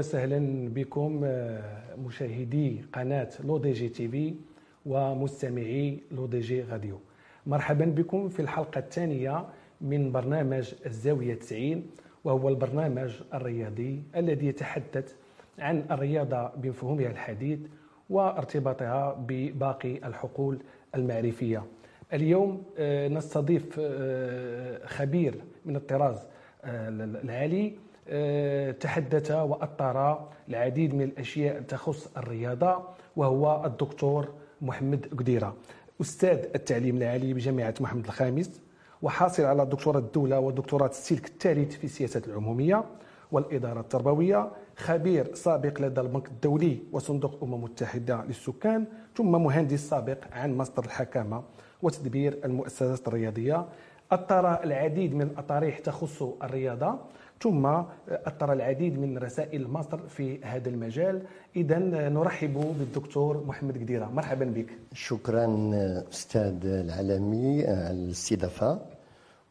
وسهلا 0.00 0.68
بكم 0.68 1.20
آه، 1.24 1.96
مشاهدي 1.96 2.84
قناة 2.92 3.28
LODJ 3.44 3.88
TV 3.88 4.34
ومستمعي 4.86 6.00
LODJ 6.10 6.62
راديو. 6.62 6.98
مرحبا 7.46 7.84
بكم 7.84 8.28
في 8.28 8.40
الحلقة 8.40 8.78
الثانية 8.78 9.46
من 9.80 10.12
برنامج 10.12 10.74
الزاوية 10.86 11.34
90 11.34 11.86
وهو 12.24 12.48
البرنامج 12.48 13.12
الرياضي 13.34 14.02
الذي 14.16 14.46
يتحدث 14.46 15.14
عن 15.58 15.84
الرياضة 15.90 16.48
بمفهومها 16.56 17.10
الحديث 17.10 17.58
وارتباطها 18.10 19.24
بباقي 19.28 19.96
الحقول 20.08 20.58
المعرفية. 20.94 21.62
اليوم 22.12 22.62
آه، 22.78 23.08
نستضيف 23.08 23.76
آه، 23.80 24.86
خبير 24.86 25.34
من 25.64 25.76
الطراز 25.76 26.26
العالي 26.64 27.72
تحدث 28.80 29.30
وأطر 29.30 30.26
العديد 30.48 30.94
من 30.94 31.02
الأشياء 31.02 31.60
تخص 31.60 32.08
الرياضة 32.16 32.78
وهو 33.16 33.62
الدكتور 33.66 34.28
محمد 34.62 35.06
قديرة 35.18 35.54
أستاذ 36.00 36.38
التعليم 36.54 36.96
العالي 36.96 37.34
بجامعة 37.34 37.74
محمد 37.80 38.04
الخامس 38.04 38.60
وحاصل 39.02 39.42
على 39.44 39.66
دكتوراه 39.66 39.98
الدولة 39.98 40.40
ودكتوراه 40.40 40.88
السلك 40.88 41.26
الثالث 41.26 41.76
في 41.76 41.84
السياسة 41.84 42.22
العمومية 42.26 42.84
والإدارة 43.32 43.80
التربوية 43.80 44.50
خبير 44.76 45.34
سابق 45.34 45.80
لدى 45.80 46.00
البنك 46.00 46.28
الدولي 46.28 46.78
وصندوق 46.92 47.34
الأمم 47.34 47.54
المتحدة 47.54 48.24
للسكان 48.24 48.84
ثم 49.16 49.32
مهندس 49.42 49.88
سابق 49.88 50.18
عن 50.32 50.56
مصدر 50.56 50.84
الحكامة 50.84 51.42
وتدبير 51.82 52.38
المؤسسات 52.44 53.08
الرياضية. 53.08 53.66
أطر 54.12 54.64
العديد 54.64 55.14
من 55.14 55.22
الأطاريح 55.22 55.78
تخص 55.78 56.22
الرياضة 56.22 56.98
ثم 57.40 57.66
أثر 58.08 58.52
العديد 58.52 58.98
من 58.98 59.18
رسائل 59.18 59.68
مصر 59.68 59.98
في 59.98 60.44
هذا 60.44 60.68
المجال. 60.68 61.22
إذا 61.56 61.78
نرحب 62.08 62.54
بالدكتور 62.78 63.44
محمد 63.46 63.78
قديرة. 63.78 64.06
مرحبا 64.06 64.44
بك. 64.44 64.66
شكرا 64.92 65.70
أستاذ 66.12 66.66
العالمي 66.66 67.66
على 67.66 67.90
الاستضافة 67.90 68.80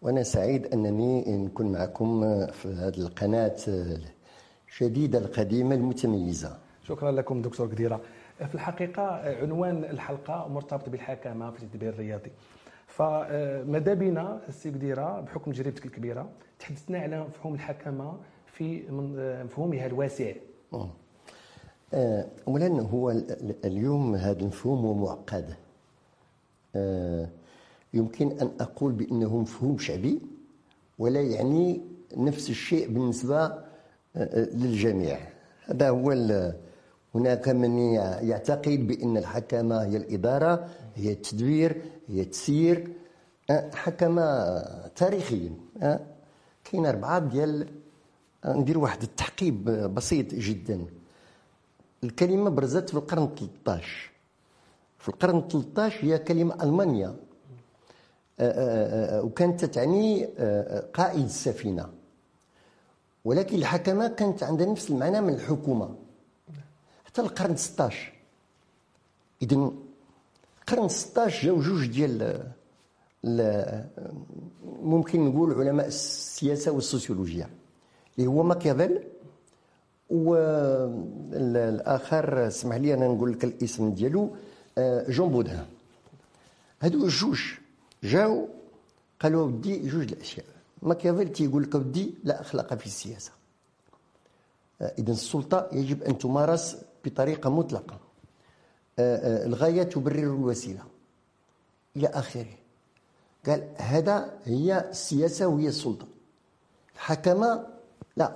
وأنا 0.02 0.24
سعيد 0.24 0.66
أنني 0.74 1.38
نكون 1.38 1.72
معكم 1.72 2.46
في 2.48 2.68
هذه 2.68 2.98
القناة 2.98 3.56
الجديدة 4.70 5.20
القديمة 5.20 5.76
المتميزة. 5.76 6.58
شكرا 6.84 7.12
لكم 7.12 7.42
دكتور 7.42 7.68
قديرة. 7.68 8.02
في 8.48 8.56
الحقيقة 8.56 9.04
عنوان 9.42 9.84
الحلقة 9.84 10.48
مرتبط 10.48 10.90
بالحكامة 10.90 11.52
في 11.52 11.64
التدبير 11.64 11.90
الرياضي. 11.90 12.32
فماذا 13.00 13.94
بنا 13.94 14.42
السي 14.50 14.70
قديرة 14.70 15.20
بحكم 15.20 15.52
تجربتك 15.52 15.86
الكبيرة 15.86 16.30
تحدثنا 16.60 17.00
على 17.00 17.20
مفهوم 17.22 17.54
الحكمة 17.54 18.18
في 18.46 18.84
مفهومها 19.46 19.86
الواسع. 19.86 20.32
آه، 21.94 22.26
اولا 22.48 22.82
هو 22.82 23.12
اليوم 23.66 24.16
هذا 24.16 24.40
المفهوم 24.40 24.86
هو 24.86 24.94
معقد 24.94 25.54
آه، 26.76 27.30
يمكن 27.94 28.32
أن 28.32 28.52
أقول 28.60 28.92
بأنه 28.92 29.38
مفهوم 29.38 29.78
شعبي 29.78 30.20
ولا 31.00 31.22
يعني 31.22 31.82
نفس 32.18 32.50
الشيء 32.50 32.88
بالنسبة 32.88 33.44
آه، 34.16 34.50
للجميع. 34.54 35.20
هذا 35.66 35.90
هو 35.90 36.12
هناك 37.16 37.50
من 37.50 37.80
يعتقد 38.22 38.88
بأن 38.88 39.18
الحكمة 39.18 39.84
هي 39.84 39.98
الإدارة 39.98 40.68
هي 41.00 41.12
التدبير 41.12 41.82
هي 42.08 42.22
التسيير 42.22 42.94
حكمه 43.74 44.60
تاريخيا 44.96 45.54
كاين 46.64 46.86
أربعة 46.86 47.20
ديال 47.20 47.68
ندير 48.46 48.78
واحد 48.78 49.02
التحقيب 49.02 49.64
بسيط 49.70 50.36
جدا. 50.36 50.86
الكلمة 52.04 52.50
برزت 52.50 52.90
في 52.90 52.96
القرن 52.96 53.30
13 53.66 54.12
في 55.00 55.10
القرن 55.10 55.48
13 55.48 56.06
هي 56.06 56.18
كلمة 56.18 56.64
ألمانيا 56.64 57.16
وكانت 59.24 59.66
تعني 59.66 60.26
قائد 60.94 61.24
السفينة. 61.24 61.90
ولكن 63.26 63.56
الحكمة 63.58 64.08
كانت 64.08 64.44
عندها 64.44 64.68
نفس 64.68 64.90
المعنى 64.90 65.22
من 65.22 65.34
الحكومة. 65.34 65.96
حتى 67.06 67.22
القرن 67.22 67.56
16 67.56 68.14
إذن 69.42 69.72
القرن 70.72 70.88
16 70.88 71.46
جاو 71.46 71.62
جوج 71.62 71.86
ديال 71.88 72.44
ممكن 74.66 75.26
نقول 75.26 75.54
علماء 75.54 75.88
السياسة 75.88 76.72
والسوسيولوجيا 76.72 77.50
اللي 78.18 78.30
هو 78.30 78.44
ماكيافيل 78.44 79.04
والآخر 80.10 81.48
اسمح 82.48 82.76
لي 82.76 82.94
أنا 82.94 83.08
نقول 83.08 83.32
لك 83.32 83.44
الاسم 83.44 83.94
ديالو 83.94 84.36
آه، 84.78 85.10
جون 85.12 85.30
بودان 85.30 85.66
هادو 86.82 87.08
جوج 87.08 87.42
جاو 88.04 88.48
قالوا 89.20 89.46
ودي 89.46 89.90
جوج 89.90 90.14
الأشياء. 90.14 90.46
ماكيافيل 90.82 91.32
تيقول 91.32 91.64
لك 91.64 91.76
ودي 91.76 92.16
لا 92.24 92.42
أخلاق 92.42 92.74
في 92.74 92.86
السياسة. 92.86 93.32
آه، 94.82 94.94
إذا 95.00 95.12
السلطة 95.12 95.70
يجب 95.74 96.04
أن 96.04 96.18
تمارس 96.18 96.78
بطريقة 97.06 97.50
مطلقة. 97.50 97.94
آه، 97.94 98.09
الغاية 99.00 99.84
تبرر 99.84 100.20
الوسيلة 100.20 100.84
إلى 101.96 102.08
آخره. 102.08 102.46
قال 103.46 103.68
هذا 103.78 104.34
هي 104.44 104.90
السياسة 104.90 105.48
وهي 105.48 105.68
السلطة. 105.68 106.08
الحكمة 106.96 107.66
لا 108.18 108.32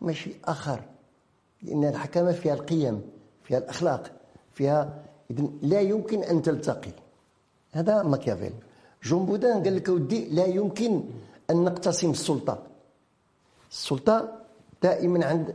ماشي 0.00 0.34
آخر 0.44 0.82
لأن 1.62 1.84
الحكمة 1.84 2.32
فيها 2.32 2.54
القيم 2.54 3.02
فيها 3.44 3.58
الأخلاق 3.58 4.10
فيها 4.54 5.02
إذن 5.30 5.58
لا 5.62 5.80
يمكن 5.80 6.22
أن 6.22 6.42
تلتقي. 6.42 6.92
هذا 7.72 8.02
ماكيافيل. 8.02 8.52
جون 9.02 9.26
بودان 9.26 9.62
قال 9.62 9.76
لك 9.76 9.88
ودي 9.88 10.28
لا 10.28 10.44
يمكن 10.44 11.02
أن 11.50 11.64
نقتسم 11.64 12.10
السلطة. 12.10 12.62
السلطة 13.70 14.38
دائما 14.82 15.26
عند 15.26 15.54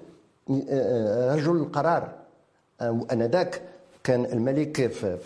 آه، 0.70 1.36
رجل 1.36 1.56
القرار 1.56 2.16
وأنذاك 2.82 3.62
كان 4.08 4.26
الملك 4.26 4.88
في, 4.88 5.18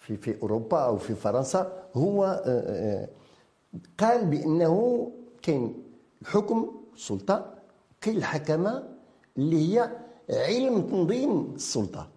في 0.00 0.16
في 0.16 0.42
أوروبا 0.42 0.78
أو 0.78 0.98
في 0.98 1.14
فرنسا 1.14 1.88
هو 1.94 2.24
آه، 2.24 2.40
آه، 2.46 3.08
قال 3.98 4.26
بأنه 4.26 5.10
كاين 5.42 5.74
الحكم 6.22 6.70
السلطه 6.94 7.54
كاين 8.00 8.16
الحكمه 8.16 8.88
اللي 9.38 9.74
هي 9.74 9.90
علم 10.30 10.82
تنظيم 10.82 11.52
السلطة. 11.54 12.08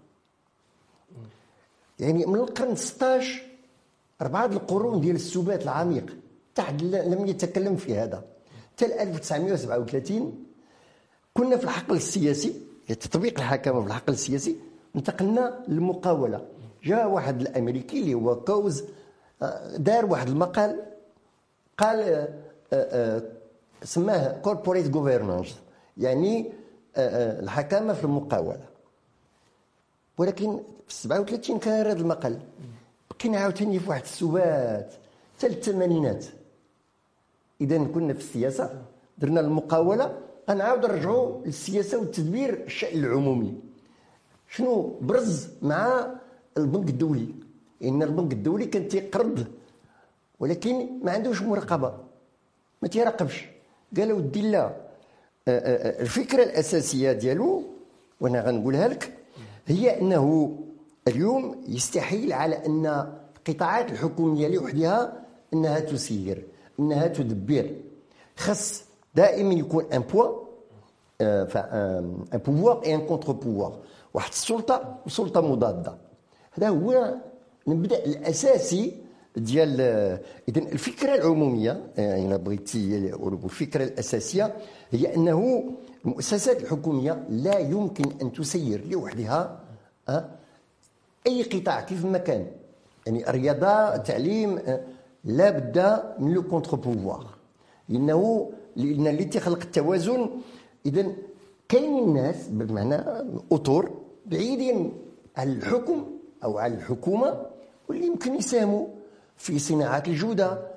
يعني 2.00 2.26
من 2.26 2.36
القرن 2.36 2.76
16 2.76 3.42
أربعة 4.22 4.46
القرون 4.46 5.02
ديال 5.02 5.16
السبات 5.16 5.64
العميق 5.64 6.18
تحت 6.56 6.82
لم 6.84 7.26
يتكلم 7.26 7.76
في 7.76 7.96
هذا. 7.96 8.24
حتى 8.74 9.04
1937 9.04 10.46
كنا 11.34 11.58
في 11.58 11.64
الحقل 11.64 11.96
السياسي 11.96 12.62
تطبيق 12.88 13.40
الحكمة 13.40 13.82
في 13.82 13.88
الحقل 13.88 14.14
السياسي 14.14 14.69
انتقلنا 15.00 15.64
للمقاولة. 15.68 16.46
جاء 16.84 17.10
واحد 17.10 17.42
الأمريكي 17.42 18.00
اللي 18.02 18.14
هو 18.14 18.36
كوز 18.36 18.84
آه، 19.42 19.78
دار 19.78 20.06
واحد 20.06 20.28
المقال 20.28 20.80
قال 21.78 22.00
آه، 22.02 22.28
آه، 22.74 23.24
سماه 23.84 24.42
كوربوريت 24.42 24.88
جوفرنانس 24.88 25.56
يعني 25.98 26.52
الحكامة 26.98 27.94
في 27.94 28.04
المقاولة. 28.04 28.66
ولكن 30.18 30.60
في 30.88 30.94
37 30.94 31.60
كان 31.60 31.86
هذا 31.86 32.00
المقال. 32.00 32.40
بقينا 33.12 33.38
عاوتاني 33.38 33.80
في 33.80 33.90
واحد 33.90 34.02
السبات 34.02 34.94
حتى 35.38 35.48
الثمانينات. 35.48 36.26
اذا 37.62 37.78
كنا 37.78 38.14
في 38.14 38.20
السياسة 38.20 38.82
درنا 39.18 39.40
المقاولة 39.40 40.18
غنعاود 40.50 40.86
نرجعوا 40.86 41.46
للسياسة 41.46 41.98
والتدبير 41.98 42.64
الشأن 42.66 43.00
العمومي. 43.04 43.69
شنو 44.50 44.98
برز 45.02 45.48
مع 45.62 46.08
البنك 46.58 46.90
الدولي؟ 46.90 47.28
إن 47.84 48.04
البنك 48.04 48.34
الدولي 48.34 48.66
كان 48.66 48.88
تيقرض 48.88 49.48
ولكن 50.40 50.88
ما 51.04 51.12
عندوش 51.12 51.42
مراقبه 51.42 51.94
ما 52.82 52.88
تيراقبش. 52.88 53.48
قالوا 53.98 54.18
ودي 54.18 54.42
لا. 54.52 54.66
آه، 54.66 54.72
آه، 55.48 56.00
آه، 56.00 56.02
الفكرة 56.02 56.44
الأساسية 56.44 57.12
ديالو 57.12 57.64
وأنا 58.22 58.42
غنقولها 58.42 58.88
لك 58.88 59.14
هي 59.68 60.02
أنه 60.02 60.56
اليوم 61.08 61.62
يستحيل 61.68 62.34
على 62.34 62.66
أن 62.66 62.86
القطاعات 63.38 63.92
الحكومية 63.92 64.48
لوحدها 64.48 65.24
أنها 65.54 65.80
تسير 65.80 66.44
أنها 66.80 67.08
تدبر. 67.08 67.76
خص 68.38 68.84
دائما 69.16 69.54
يكون 69.54 69.86
ان 69.94 70.00
بوا 70.02 70.40
un 71.22 72.40
pouvoir 72.46 72.84
et 72.86 72.96
un 72.96 73.02
contre-pouvoir 73.02 73.80
واحد 74.14 74.30
السلطة 74.30 74.98
وسلطه 75.06 75.42
مضادة. 75.42 75.98
هذا 76.52 76.70
هو 76.70 77.16
المبدأ 77.68 78.06
الأساسي 78.06 78.94
ديال 79.38 79.82
اذا 80.50 80.62
الفكرة 80.62 81.16
العمومية 81.16 81.84
يعني 81.98 82.38
بغيتي 82.38 83.14
الفكرة 83.44 83.84
الأساسية 83.84 84.56
هي 84.92 85.16
أنه 85.16 85.64
المؤسسات 86.06 86.64
الحكومية 86.64 87.26
لا 87.30 87.60
يمكن 87.60 88.04
أن 88.22 88.34
تسير 88.34 88.88
لوحدها 88.88 89.60
أي 91.28 91.44
قطاع 91.44 91.82
كيف 91.82 92.06
ما 92.06 92.18
كان. 92.18 92.48
يعني 93.08 93.30
الرياضة 93.30 93.96
التعليم 93.96 94.60
لا 95.24 95.50
بد 95.50 96.04
من 96.20 96.34
le 96.34 96.44
contre-pouvoir. 96.44 97.26
لأنه 97.90 98.52
لأن 98.76 99.08
اللي 99.08 99.26
تخلق 99.26 99.62
التوازن 99.62 100.30
اذا 100.86 101.06
كاين 101.70 101.98
الناس 101.98 102.48
بمعنى 102.48 102.96
أطر 103.52 103.92
بعيدين 104.26 104.94
عن 105.38 105.52
الحكم 105.52 106.06
أو 106.44 106.58
عن 106.58 106.74
الحكومة 106.74 107.46
واللي 107.88 108.06
يمكن 108.06 108.36
يساهموا 108.36 108.88
في 109.38 109.60
صناعة 109.60 110.04
الجودة 110.08 110.68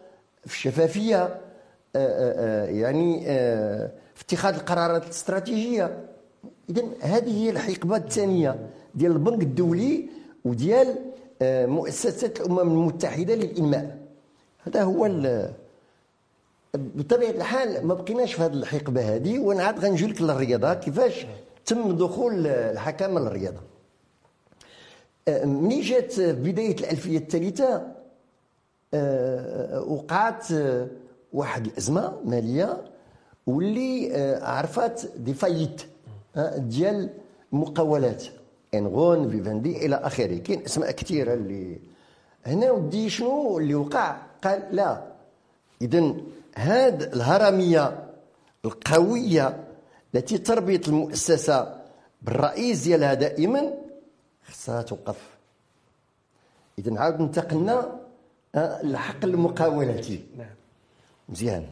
في 0.47 0.55
الشفافية 0.55 1.23
آه، 1.23 1.39
آه، 1.97 2.67
آه، 2.67 2.67
يعني 2.67 3.21
في 4.15 4.25
اتخاذ 4.25 4.55
القرارات 4.55 5.05
الاستراتيجية. 5.05 6.09
اذا 6.71 6.83
هذه 7.00 7.45
هي 7.45 7.50
الحقبة 7.50 7.97
الثانية 7.97 8.71
ديال 8.95 9.12
البنك 9.12 9.43
الدولي 9.43 10.09
وديال 10.45 10.97
مؤسسات 11.43 12.41
الأمم 12.41 12.61
المتحدة 12.61 13.35
للإنماء. 13.35 13.99
هذا 14.59 14.83
هو 14.83 15.06
بطبيعة 16.75 17.31
الحال 17.31 17.87
ما 17.87 17.95
بقيناش 17.95 18.35
في 18.35 18.43
هذه 18.43 18.53
الحقبة 18.53 19.15
هذه 19.15 19.39
وأنا 19.39 19.65
عاد 19.65 19.85
غنجي 19.85 20.07
لك 20.07 20.23
للرياضة 20.23 20.75
كيفاش 20.75 21.27
تم 21.67 21.97
دخول 21.97 22.47
الحكامه 22.47 23.21
للرياضة. 23.21 23.61
ملي 25.29 25.81
جات 25.81 26.21
بداية 26.21 26.75
الألفية 26.75 27.19
الثالثة؟ 27.19 27.83
آه، 28.95 29.83
وقعت 29.83 30.47
واحد 31.33 31.67
الأزمة 31.67 32.13
مالية 32.25 32.85
واللي 33.47 34.17
آه، 34.17 34.45
عرفت 34.45 35.13
دي 35.17 35.35
فايت 35.35 35.83
ديال 36.57 37.11
المقاولات 37.53 38.25
إنغون 38.75 39.31
فيفاندي 39.31 39.87
إلى 39.87 39.97
آخره. 39.97 40.39
كاين 40.39 40.65
أسماء 40.65 40.91
كثيرة 40.91 41.35
اللي 41.35 41.79
هنا 42.47 42.71
ودي 42.71 43.11
شنو 43.11 43.59
اللي 43.59 43.75
وقع؟ 43.75 44.17
قال 44.45 44.63
لا 44.73 45.03
اذا 45.83 46.15
هاد 46.56 47.02
الهرمية 47.02 48.10
القوية 48.64 49.64
التي 50.14 50.38
تربط 50.38 50.88
المؤسسة 50.88 51.82
بالرئيس 52.22 52.82
ديالها 52.82 53.14
دائما 53.14 53.75
خصها 54.49 54.82
توقف. 54.82 55.20
إذا 56.78 57.00
عاود 57.00 57.20
انتقلنا 57.20 58.00
الحق 58.56 59.25
المقاولتي 59.25 60.25
نعم. 60.38 60.54
مزيان. 61.28 61.66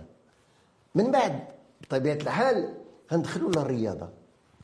من 0.94 1.10
بعد 1.10 1.40
بطبيعة 1.82 2.14
الحال 2.14 2.74
غندخلوا 3.12 3.50
للرياضة. 3.50 4.08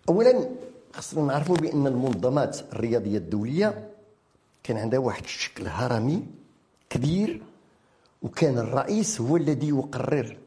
اولا 0.08 0.48
خصنا 0.92 1.22
نعرفوا 1.24 1.56
بأن 1.56 1.86
المنظمات 1.86 2.60
الرياضية 2.72 3.18
الدولية 3.18 3.90
كان 4.62 4.76
عندها 4.76 4.98
واحد 4.98 5.22
الشكل 5.24 5.66
هرمي 5.66 6.26
كبير. 6.90 7.42
وكان 8.22 8.58
الرئيس 8.58 9.20
هو 9.20 9.36
الذي 9.36 9.68
يقرر. 9.68 10.38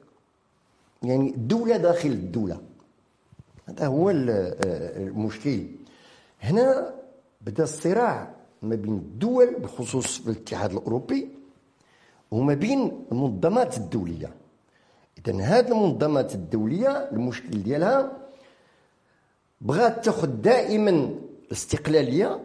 يعني 1.03 1.29
الدولة 1.29 1.77
داخل 1.77 2.09
الدولة. 2.09 2.61
هذا 3.69 3.87
هو 3.87 4.09
المشكل. 4.09 5.65
هنا 6.41 6.95
بدأ 7.41 7.63
الصراع 7.63 8.35
ما 8.61 8.75
بين 8.75 8.93
الدول 8.93 9.55
بخصوص 9.59 10.27
الاتحاد 10.27 10.71
الأوروبي 10.71 11.29
وما 12.31 12.53
بين 12.53 13.05
المنظمات 13.11 13.77
الدولية. 13.77 14.33
اذا 15.17 15.41
هذه 15.41 15.67
المنظمات 15.67 16.35
الدولية 16.35 17.09
المشكل 17.11 17.63
ديالها 17.63 18.17
بغات 19.61 20.05
تاخذ 20.05 20.27
دائما 20.27 21.15
الاستقلالية 21.47 22.43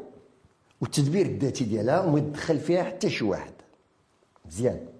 والتدبير 0.81 1.27
الذاتي 1.27 1.65
ديالها 1.65 2.01
وما 2.01 2.19
يدخل 2.19 2.59
فيها 2.61 2.83
حتى 2.85 3.11
شي 3.11 3.25
واحد. 3.25 3.53
مزيان. 4.47 4.75
آه، 4.75 4.94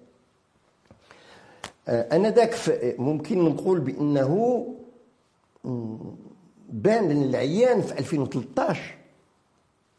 أنا 1.87 2.29
ذاك 2.29 2.55
ممكن 2.99 3.45
نقول 3.45 3.79
بأنه 3.79 4.65
بان 6.69 7.11
العيان 7.11 7.81
في 7.81 7.99
2013 7.99 8.95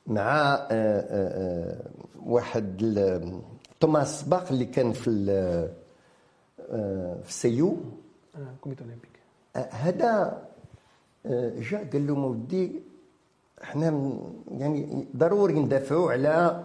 مع 0.06 0.54
آه، 0.54 0.66
آه، 0.70 1.90
واحد 2.22 2.98
توماس 3.80 4.22
باخ 4.22 4.52
اللي 4.52 4.64
كان 4.64 4.92
في 4.92 5.10
في 7.22 7.28
الـ 7.28 7.40
CIO 7.40 7.76
comité 8.60 8.84
olympique. 8.84 9.10
هذا 9.56 10.42
جاء 11.70 11.84
قال 11.92 12.06
له 12.06 12.12
ودي 12.12 12.82
إحنا 13.62 14.18
يعني 14.50 15.06
ضروري 15.16 15.54
ندافعوا 15.60 16.12
على 16.12 16.64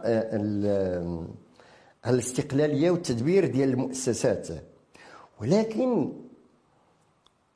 على 2.04 2.16
الاستقلالية 2.16 2.92
والتدبير 2.92 3.46
ديال 3.46 3.70
المؤسسات. 3.70 4.48
ولكن 5.42 6.14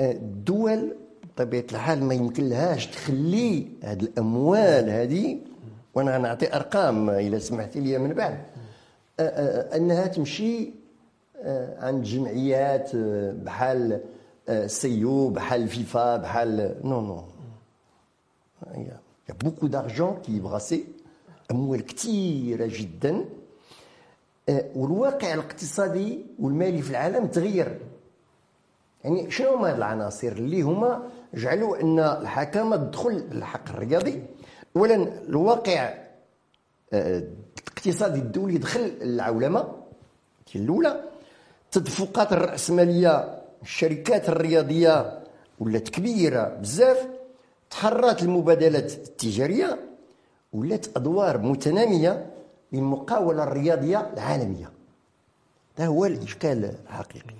الدول 0.01 0.95
بطبيعة 1.23 1.65
الحال 1.71 2.03
ما 2.03 2.13
يمكن 2.13 2.49
لهاش 2.49 2.87
تخلي 2.87 3.67
هذه 3.83 4.01
الأموال 4.01 4.89
هذه 4.89 5.39
وأنا 5.95 6.17
نعطي 6.17 6.55
أرقام 6.55 7.09
اذا 7.09 7.39
سمحت 7.39 7.77
لي 7.77 7.97
من 7.97 8.13
بعد 8.13 8.45
أنها 9.75 10.07
تمشي 10.07 10.71
عند 11.79 12.03
جمعيات 12.03 12.95
بحال 13.45 14.01
CIO 14.65 15.29
بحال 15.29 15.67
فيفا 15.67 16.17
بحال 16.17 16.75
non 16.83 17.01
non 17.01 17.23
il 19.29 19.33
y 19.43 19.46
a 19.46 19.48
beaucoup 19.48 19.67
d'argent 19.67 20.21
quoi 20.25 20.41
أموال 21.51 21.85
كثيره 21.85 22.69
جدا. 22.71 23.25
والواقع 24.49 25.33
الاقتصادي 25.33 26.25
والمالي 26.39 26.81
في 26.81 26.89
العالم 26.89 27.27
تغير. 27.27 27.79
يعني 29.03 29.31
شنو 29.31 29.49
هما 29.49 29.69
هاد 29.69 29.75
العناصر 29.75 30.27
اللي 30.27 30.61
هما 30.61 31.09
جعلوا 31.33 31.81
أن 31.81 31.99
الحكامة 31.99 32.75
تدخل 32.75 33.27
الحق 33.31 33.69
الرياضي؟ 33.69 34.23
اولا 34.75 34.95
الواقع 35.29 35.93
الاقتصادي 36.93 38.19
الدولي 38.19 38.57
دخل 38.57 38.91
العولمه 39.01 39.75
الأولى. 40.55 41.03
تدفقات 41.71 42.33
الرأسمالية 42.33 43.41
الشركات 43.61 44.29
الرياضية 44.29 45.23
ولات 45.59 45.89
كبيرة 45.89 46.43
بزاف. 46.43 47.07
تحررت 47.69 48.23
المبادلات 48.23 48.93
التجارية 48.93 49.79
ولات 50.53 50.97
أدوار 50.97 51.37
متنامية. 51.37 52.34
للمقاوله 52.75 53.43
الرياضية 53.43 54.09
العالمية. 54.13 54.71
هذا 55.77 55.87
هو 55.87 56.05
الإشكال 56.05 56.75
الحقيقي. 56.85 57.35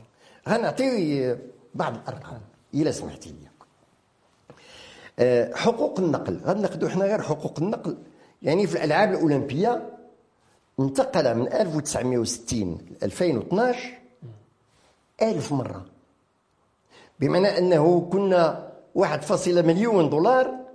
غنعطي 0.50 1.36
بعض 1.76 1.94
الأرقام 1.96 2.42
إلى 2.74 2.92
سمحتي 2.92 3.30
لي 3.30 3.36
آه، 5.20 5.54
حقوق 5.56 6.00
النقل. 6.00 6.40
غناخذوا 6.46 6.90
حنا 6.90 7.06
غير 7.06 7.22
حقوق 7.22 7.60
النقل. 7.60 7.98
يعني 8.42 8.68
في 8.68 8.76
الألعاب 8.76 9.10
الأولمبية 9.10 9.90
انتقل 10.80 11.36
من 11.36 11.54
1960 11.54 12.78
ل 13.02 13.04
2012 13.04 14.00
ألف 15.22 15.52
مرة. 15.52 15.86
بمعنى 17.20 17.58
أنه 17.58 18.10
كنا 18.12 18.72
1.1 18.96 19.48
مليون 19.48 20.10
دولار. 20.10 20.66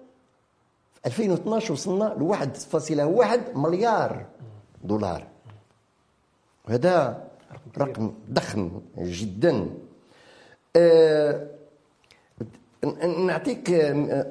في 1.02 1.06
2012 1.06 1.72
وصلنا 1.72 2.04
ل 2.04 2.22
1.1 2.22 3.56
مليار. 3.56 4.26
دولار. 4.84 5.26
وهذا 6.68 7.24
رقم 7.78 8.14
ضخم 8.30 8.80
جدا. 8.98 9.66
أه 10.76 11.46
نعطيك 13.26 13.70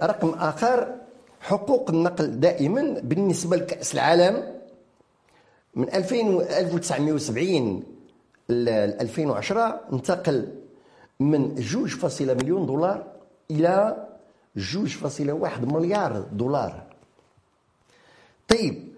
رقم 0.04 0.30
آخر 0.30 0.96
حقوق 1.42 1.90
النقل 1.90 2.40
دائما 2.40 3.00
بالنسبة 3.04 3.58
لكأس 3.58 3.94
العالم. 3.94 4.60
من 5.76 5.94
2000 5.94 6.42
1970 6.42 7.84
ل 8.50 8.70
2010 8.70 9.82
انتقل 9.94 10.56
من 11.20 11.56
2.0 11.56 12.22
مليون 12.22 12.66
دولار 12.66 13.06
إلى 13.52 14.08
2.1 14.58 15.74
مليار 15.74 16.20
دولار. 16.32 16.84
طيب 18.48 18.89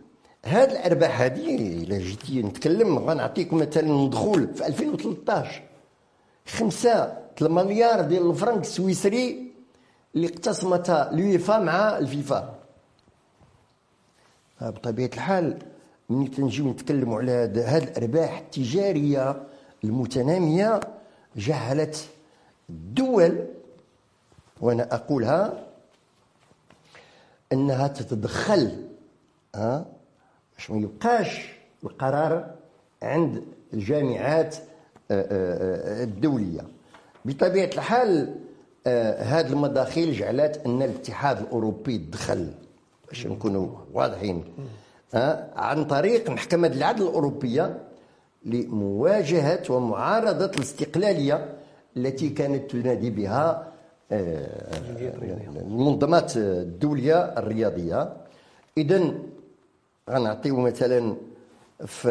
هاد 0.46 0.72
الأرباح 0.72 1.22
هذه 1.22 1.56
إلا 1.56 1.98
جيتي 1.98 2.42
نتكلم 2.42 3.00
غنعطيكم 3.00 3.58
مثلا 3.58 3.92
ندخل 3.92 4.54
في 4.54 4.68
2013 4.68 5.62
5 6.48 7.18
المليار 7.42 8.02
ديال 8.02 8.30
الفرنك 8.30 8.62
السويسري 8.62 9.52
اللي 10.16 10.28
اقتسمتها 10.28 11.12
اليويفا 11.12 11.60
مع 11.60 11.98
الفيفا. 11.98 12.60
بطبيعة 14.62 15.10
الحال 15.14 15.58
ملي 16.10 16.28
تنجيو 16.28 16.70
نتكلموا 16.72 17.18
على 17.20 17.32
هذه 17.66 17.84
الأرباح 17.84 18.38
التجارية 18.38 19.44
المتنامية 19.84 20.80
جعلت 21.36 22.08
الدول. 22.70 23.48
وأنا 24.62 24.96
أقولها 24.96 25.68
أنها 27.54 27.88
تتدخل 27.88 28.86
ها 29.56 29.86
باش 30.62 30.72
ما 30.72 30.78
يبقاش 30.78 31.50
القرار 31.84 32.56
عند 33.02 33.44
الجامعات 33.74 34.56
آه، 35.12 35.22
آه، 35.22 36.02
آه، 36.02 36.04
الدولية. 36.04 36.62
بطبيعة 37.26 37.70
الحال 37.74 38.36
هذه 39.18 39.48
المداخيل 39.48 40.14
جعلت 40.14 40.62
أن 40.66 40.82
الاتحاد 40.82 41.40
الأوروبي 41.40 41.98
دخل 41.98 42.52
باش 43.08 43.28
نكونوا 43.28 43.68
واضحين. 43.94 44.44
عن 45.56 45.86
طريق 45.86 46.30
محكمة 46.30 46.68
العدل 46.68 47.04
الأوروبية 47.04 47.78
لمواجهة 48.46 49.64
ومعارضة 49.70 50.46
الاستقلالية 50.46 51.56
التي 51.98 52.30
كانت 52.30 52.72
تنادي 52.72 53.10
بها 53.10 53.68
المنظمات 55.62 56.38
الدولية 56.38 57.24
الرياضية. 57.24 58.14
اذا 58.78 59.14
غنعطيو 60.10 60.60
مثلا 60.60 61.16
في 61.86 62.10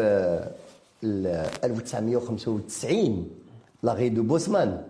1995 1.03 3.29
l'arrêt 3.83 4.09
de 4.09 4.23
Bosman. 4.23 4.83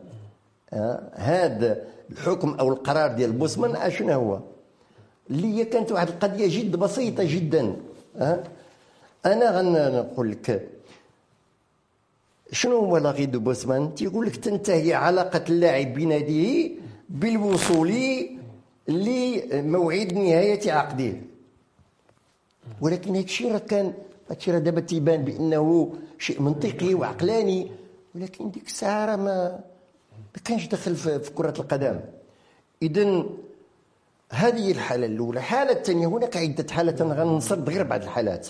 هذا 1.14 1.84
الحكم 2.12 2.56
أو 2.60 2.70
القرار 2.70 3.12
ديال 3.12 3.32
بوسمان 3.32 3.76
أشنو 3.76 4.14
هو؟ 4.14 4.40
اللي 5.30 5.58
هي 5.58 5.66
كانت 5.66 5.92
واحد 5.92 6.08
القضية 6.08 6.48
جد 6.48 6.76
بسيطة 6.76 7.24
جدا. 7.24 7.76
أنا 9.26 9.60
غنقول 9.60 10.32
لك 10.32 10.70
شنو 12.52 12.80
هو 12.80 12.98
l'arrêt 12.98 13.26
de 13.26 13.40
Bosman؟ 13.40 13.96
تيقول 13.96 14.26
لك 14.26 14.36
تنتهي 14.36 14.94
علاقة 14.94 15.44
اللاعب 15.50 15.94
بناديه 15.94 16.72
بالوصول 17.10 17.94
لموعد 18.88 20.14
نهاية 20.14 20.72
عقده. 20.72 21.14
ولكن 22.82 23.16
هذا 23.16 23.24
الشيء 23.24 23.52
راه 23.52 23.58
كان. 23.58 23.94
هادشي 24.30 24.52
راه 24.52 24.60
دابا 24.60 24.82
تيبان 24.82 25.26
بأنه 25.26 25.94
شيء 26.20 26.42
منطقي 26.42 26.94
وعقلاني 26.94 27.72
ولكن 28.16 28.52
ديك 28.52 28.68
الساعة 28.68 29.06
راه 29.06 29.16
ما 29.16 29.60
ما 30.36 30.42
كانش 30.46 30.68
دخل 30.68 30.96
في 30.96 31.32
كرة 31.36 31.54
القدم. 31.60 32.00
اذا 32.82 33.26
هذه 34.32 34.72
الحالة 34.72 35.06
الأولى. 35.06 35.40
الحاله 35.40 35.72
الثانية 35.72 36.08
هناك 36.08 36.38
عدة 36.38 36.74
حالات 36.74 37.02
أنا 37.02 37.14
غنصرد 37.14 37.70
غير 37.70 37.84
بعض 37.84 38.04
الحالات 38.04 38.48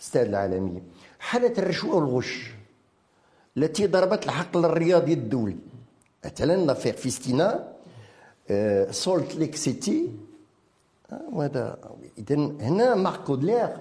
أستاذ 0.00 0.20
العالمي. 0.20 0.82
حالة 1.18 1.52
الرشوه 1.58 1.94
والغش 1.94 2.50
التي 3.56 3.86
ضربت 3.86 4.24
الحقل 4.24 4.64
الرياضي 4.64 5.12
الدولي 5.12 5.56
مثلا 6.24 6.66
l'affaire 6.66 6.92
Festina 6.92 7.72
Salt 8.90 9.34
Lake 9.34 9.54
City 9.56 10.10
وهذا 11.12 11.78
اذا 12.18 12.34
هنا 12.36 12.94
Marc 12.94 13.20
Hodler 13.20 13.76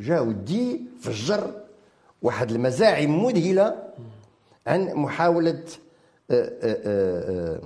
جا 0.00 0.20
ودي 0.20 0.82
فجر 1.00 1.64
واحد 2.22 2.50
المزاعم 2.50 3.24
مذهلة 3.24 3.92
عن 4.66 4.94
محاولة 4.94 5.64
آه، 6.30 6.52
آه، 6.62 7.60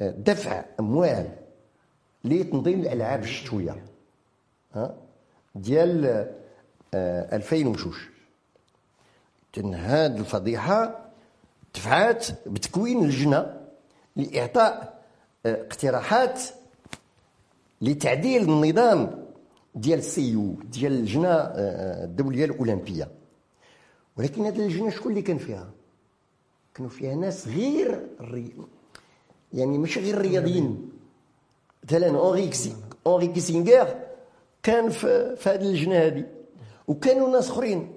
آه، 0.00 0.10
دفع 0.10 0.64
أموال 0.80 1.30
لتنظيم 2.24 2.80
الألعاب 2.80 3.22
الشتوية 3.22 3.84
ديال 5.54 6.26
2002 6.94 7.94
إذن 9.56 9.74
هذه 9.74 10.16
الفضيحة 10.16 11.06
دفعات 11.74 12.26
بتكوين 12.46 13.06
لجنه 13.06 13.60
لإعطاء 14.16 15.02
اقتراحات 15.46 16.40
لتعديل 17.80 18.42
النظام 18.42 19.26
ديال 19.74 19.98
السيو 19.98 20.54
ديال 20.72 20.92
اللجنه 20.92 21.28
آه، 21.28 22.04
الدوليه 22.04 22.44
الأولمبية. 22.44 23.08
ولكن 24.16 24.44
هذه 24.44 24.56
اللجنه 24.56 24.90
شكون 24.90 25.12
اللي 25.12 25.22
كان 25.22 25.38
فيها؟ 25.38 25.70
كانوا 26.74 26.90
فيها 26.90 27.14
ناس 27.14 27.48
غير 27.48 28.06
الري... 28.20 28.52
يعني 29.52 29.78
ماشي 29.78 30.00
غير 30.00 30.14
الرياضيين. 30.14 30.90
مثلا 31.84 32.18
Henry 32.18 32.50
Henry 33.06 33.26
Kissinger 33.26 33.94
كان 34.62 34.90
في, 34.90 35.36
في 35.36 35.48
هذه 35.48 35.60
اللجنه 35.60 35.94
هذه 35.96 36.26
وكانوا 36.88 37.28
ناس 37.28 37.50
أخرين. 37.50 37.92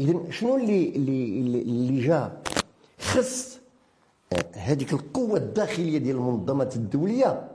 اذا 0.00 0.30
شنو 0.30 0.56
اللي 0.56 0.88
اللي 0.88 1.62
اللي 1.62 2.06
جا؟ 2.06 2.42
خص 3.00 3.58
آه، 4.32 4.44
هذيك 4.52 4.92
القوة 4.92 5.36
الداخلية 5.36 5.98
ديال 5.98 6.16
المنظمات 6.16 6.76
الدولية 6.76 7.50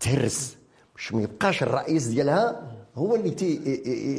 تهرس. 0.00 0.57
باش 0.98 1.12
ما 1.12 1.22
يبقاش 1.22 1.62
الرئيس 1.62 2.06
ديالها 2.06 2.62
هو 2.96 3.14
اللي 3.14 3.30
تي 3.30 3.60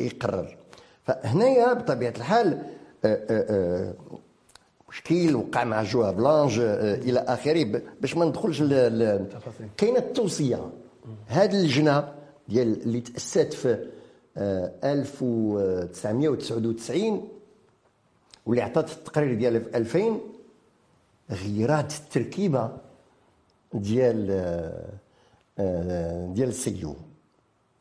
يقرر. 0.05 0.57
فهنايا 1.03 1.73
بطبيعة 1.73 2.13
الحال 2.17 2.63
آه، 3.05 3.19
آه، 3.29 3.35
آه، 3.49 3.93
مشكل 4.89 5.35
وقع 5.35 5.63
مع 5.63 5.83
João 5.83 6.11
Havelange 6.11 6.59
إلى 6.59 7.19
آخره 7.19 7.81
باش 8.01 8.17
ما 8.17 8.25
ندخلش 8.25 8.61
كاينة 9.77 9.99
التوصية. 9.99 10.69
هذه 11.27 11.55
اللجنة 11.55 12.13
ديال 12.49 12.81
اللي 12.81 13.01
تأسست 13.01 13.53
في 13.53 13.89
1999 14.37 17.27
واللي 18.45 18.61
عطات 18.61 18.91
التقرير 18.91 19.33
ديالها 19.33 19.59
في 19.59 19.77
2000 19.77 20.19
غيرات 21.31 21.93
التركيبة 21.93 22.71
ديال 23.73 24.31
ديال 26.33 26.49
السيو 26.49 26.95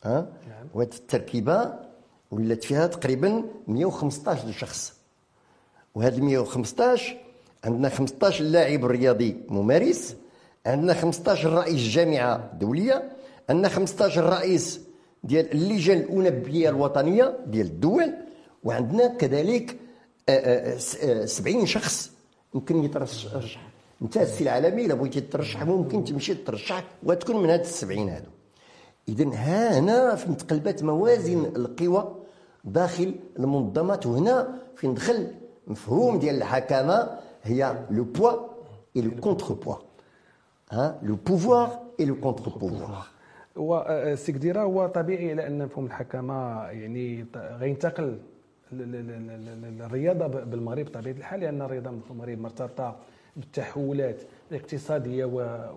ها؟ 0.05 0.27
نعم. 0.49 0.67
وهذه 0.75 0.95
التركيبة 0.95 1.75
ولات 2.31 2.65
فيها 2.65 2.87
تقريبا 2.87 3.45
115 3.67 4.53
شخص. 4.53 4.93
وهذا 5.95 6.21
115 6.21 7.17
عندنا 7.65 7.89
15 7.89 8.45
لاعب 8.45 8.85
رياضي 8.85 9.37
ممارس 9.49 10.17
عندنا 10.67 10.95
15 10.95 11.53
رئيس 11.53 11.81
جامعة 11.81 12.53
دولية 12.61 13.13
عندنا 13.51 13.69
15 13.69 14.25
رئيس 14.25 14.81
ديال 15.25 15.53
اللجان 15.53 15.99
الأولمبية 15.99 16.69
الوطنية 16.69 17.37
ديال 17.47 17.67
الدول 17.67 18.15
وعندنا 18.65 19.07
كذلك 19.07 19.77
70 20.29 21.57
آه، 21.57 21.63
آه، 21.63 21.65
شخص. 21.65 22.11
يمكن 22.55 22.85
يترشح. 22.85 23.61
انت 24.03 24.17
السي 24.17 24.45
العالمي 24.45 24.87
إلا 24.87 24.95
بغيتي 24.95 25.21
ترشح 25.21 25.63
ممكن 25.63 26.05
تمشي 26.05 26.35
ترشح 26.35 26.85
وتكون 27.03 27.43
من 27.43 27.51
هاد 27.51 27.61
السبعين 27.61 28.09
هادو. 28.09 28.31
اذا 29.09 29.25
هنا 29.25 30.15
فين 30.15 30.37
تقلبات 30.37 30.83
موازين 30.83 31.45
القوى 31.45 32.15
داخل 32.65 33.15
المنظمات 33.39 34.07
وهنا 34.07 34.59
فين 34.77 34.95
دخل 34.95 35.35
مفهوم 35.67 36.19
ديال 36.19 36.37
الحكامة 36.37 37.19
هي 37.43 37.87
لو 37.91 38.05
بوا 38.05 38.33
اي 38.97 39.01
لو 39.03 39.11
كونتر 39.21 39.55
بوا 39.55 39.75
ها 40.71 40.99
le 41.03 41.17
pouvoir 41.17 41.79
et 42.01 42.05
le 42.05 42.21
contre- 42.21 42.51
pouvoir 42.51 43.07
كديره 44.17 44.63
هو 44.63 44.87
طبيعي 44.87 45.35
لأن 45.35 45.65
مفهوم 45.65 45.87
الحكامة 45.87 46.63
يعني 46.67 47.27
غينتقل 47.37 48.19
الرياضه 48.73 50.27
بالمغرب 50.27 50.85
بطبيعه 50.87 51.15
الحال 51.15 51.41
لأن 51.41 51.63
الرياضة 51.63 51.91
في 51.91 52.11
المغرب 52.11 52.39
مرتبطة 52.39 52.97
بالتحولات 53.39 54.23
الاقتصادية 54.51 55.25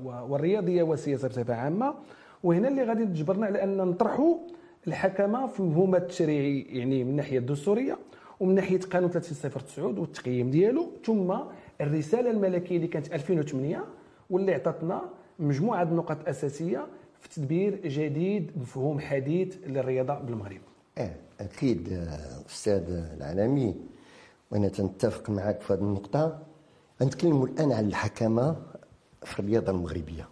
والرياضية 0.03 0.84
والسياسة 0.84 1.27
بصفة 1.27 1.53
عامة. 1.53 1.94
وهنا 2.44 2.68
اللي 2.68 2.84
غادي 2.84 3.06
تجبرنا 3.06 3.46
على 3.46 3.63
أن 3.63 3.77
نطرحوا 3.77 4.38
الحكمة 4.88 5.48
في 5.48 5.60
المفهومات 5.60 6.01
التشريعي 6.01 6.62
يعني 6.62 7.03
من 7.03 7.10
الناحيه 7.10 7.38
الدستورية 7.39 7.98
ومن 8.39 8.56
ناحية 8.56 8.80
قانون 8.80 9.10
3009 9.12 10.00
والتقييم 10.01 10.50
ديالو. 10.50 10.89
ثم 11.06 11.36
الرسالة 11.82 12.32
الملكية 12.32 12.75
اللي 12.75 12.88
كانت 12.88 13.13
2008 13.13 13.84
واللي 14.30 14.53
عطاتنا 14.53 15.01
مجموعة 15.39 15.84
النقط 15.84 16.27
أساسية 16.27 16.88
في 17.20 17.30
تدبير 17.30 17.88
جديد 17.88 18.51
مفهوم 18.58 19.00
حديث 19.00 19.58
للرياضة 19.68 20.13
بالمغرب. 20.20 20.62
آه 20.98 21.15
أكيد 21.39 22.08
أستاذ 22.50 22.84
العالمي 23.18 23.75
وأنا 24.51 24.68
تنتفق 24.68 25.30
معك 25.30 25.62
في 25.62 25.74
هذه 25.74 25.80
النقطة. 25.80 26.39
نتكلم 27.01 27.43
الآن 27.43 27.72
عن 27.72 27.88
الحكمة 27.88 28.55
في 29.24 29.39
الرياضة 29.39 29.72
المغربية 29.72 30.27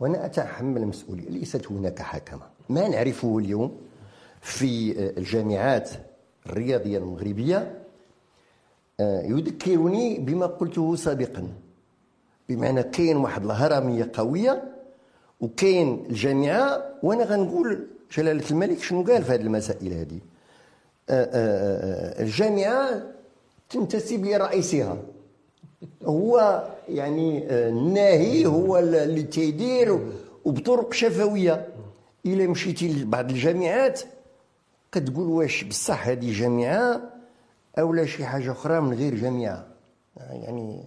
وأنا 0.00 0.26
أتحمل 0.26 0.82
المسؤولية 0.82 1.28
ليست 1.28 1.66
هناك 1.66 2.02
حكمة. 2.02 2.42
ما 2.68 2.88
نعرفه 2.88 3.38
اليوم 3.38 3.76
في 4.40 4.92
الجامعات 5.18 5.90
الرياضية 6.46 6.98
المغربية 6.98 7.82
آه، 9.00 9.22
يذكرني 9.22 10.18
بما 10.18 10.46
قلته 10.46 10.96
سابقا 10.96 11.48
بمعنى 12.48 12.82
كاين 12.82 13.16
واحد 13.16 13.44
الهرمية 13.44 14.10
قوية 14.14 14.62
وكاين 15.40 16.06
الجامعة 16.10 16.82
وأنا 17.02 17.24
غنقول 17.24 17.86
جلالة 18.12 18.50
الملك 18.50 18.78
شنو 18.78 19.02
قال 19.02 19.24
في 19.24 19.32
هذه 19.32 19.40
المسائل 19.40 19.92
هذه؟ 19.92 20.20
آه، 21.10 21.24
آه، 21.24 22.20
آه، 22.20 22.22
الجامعة 22.22 23.02
تنتسب 23.70 24.24
لرئيسها. 24.24 24.96
هو 26.04 26.64
يعني 26.88 27.52
الناهي 27.68 28.46
هو 28.46 28.78
اللي 28.78 29.22
تيدير 29.22 29.98
وبطرق 30.44 30.92
شفوية. 30.92 31.68
إلا 32.26 32.46
مشيتي 32.46 32.88
لبعض 32.92 33.30
الجامعات 33.30 34.00
كتقول 34.92 35.26
واش 35.26 35.64
بصح 35.64 36.08
هذه 36.08 36.32
جامعة 36.32 37.00
أو 37.78 37.92
لا 37.92 38.06
شي 38.06 38.24
حاجة 38.24 38.52
أخرى 38.52 38.80
من 38.80 38.94
غير 38.94 39.14
جامعة. 39.14 39.66
يعني 40.16 40.84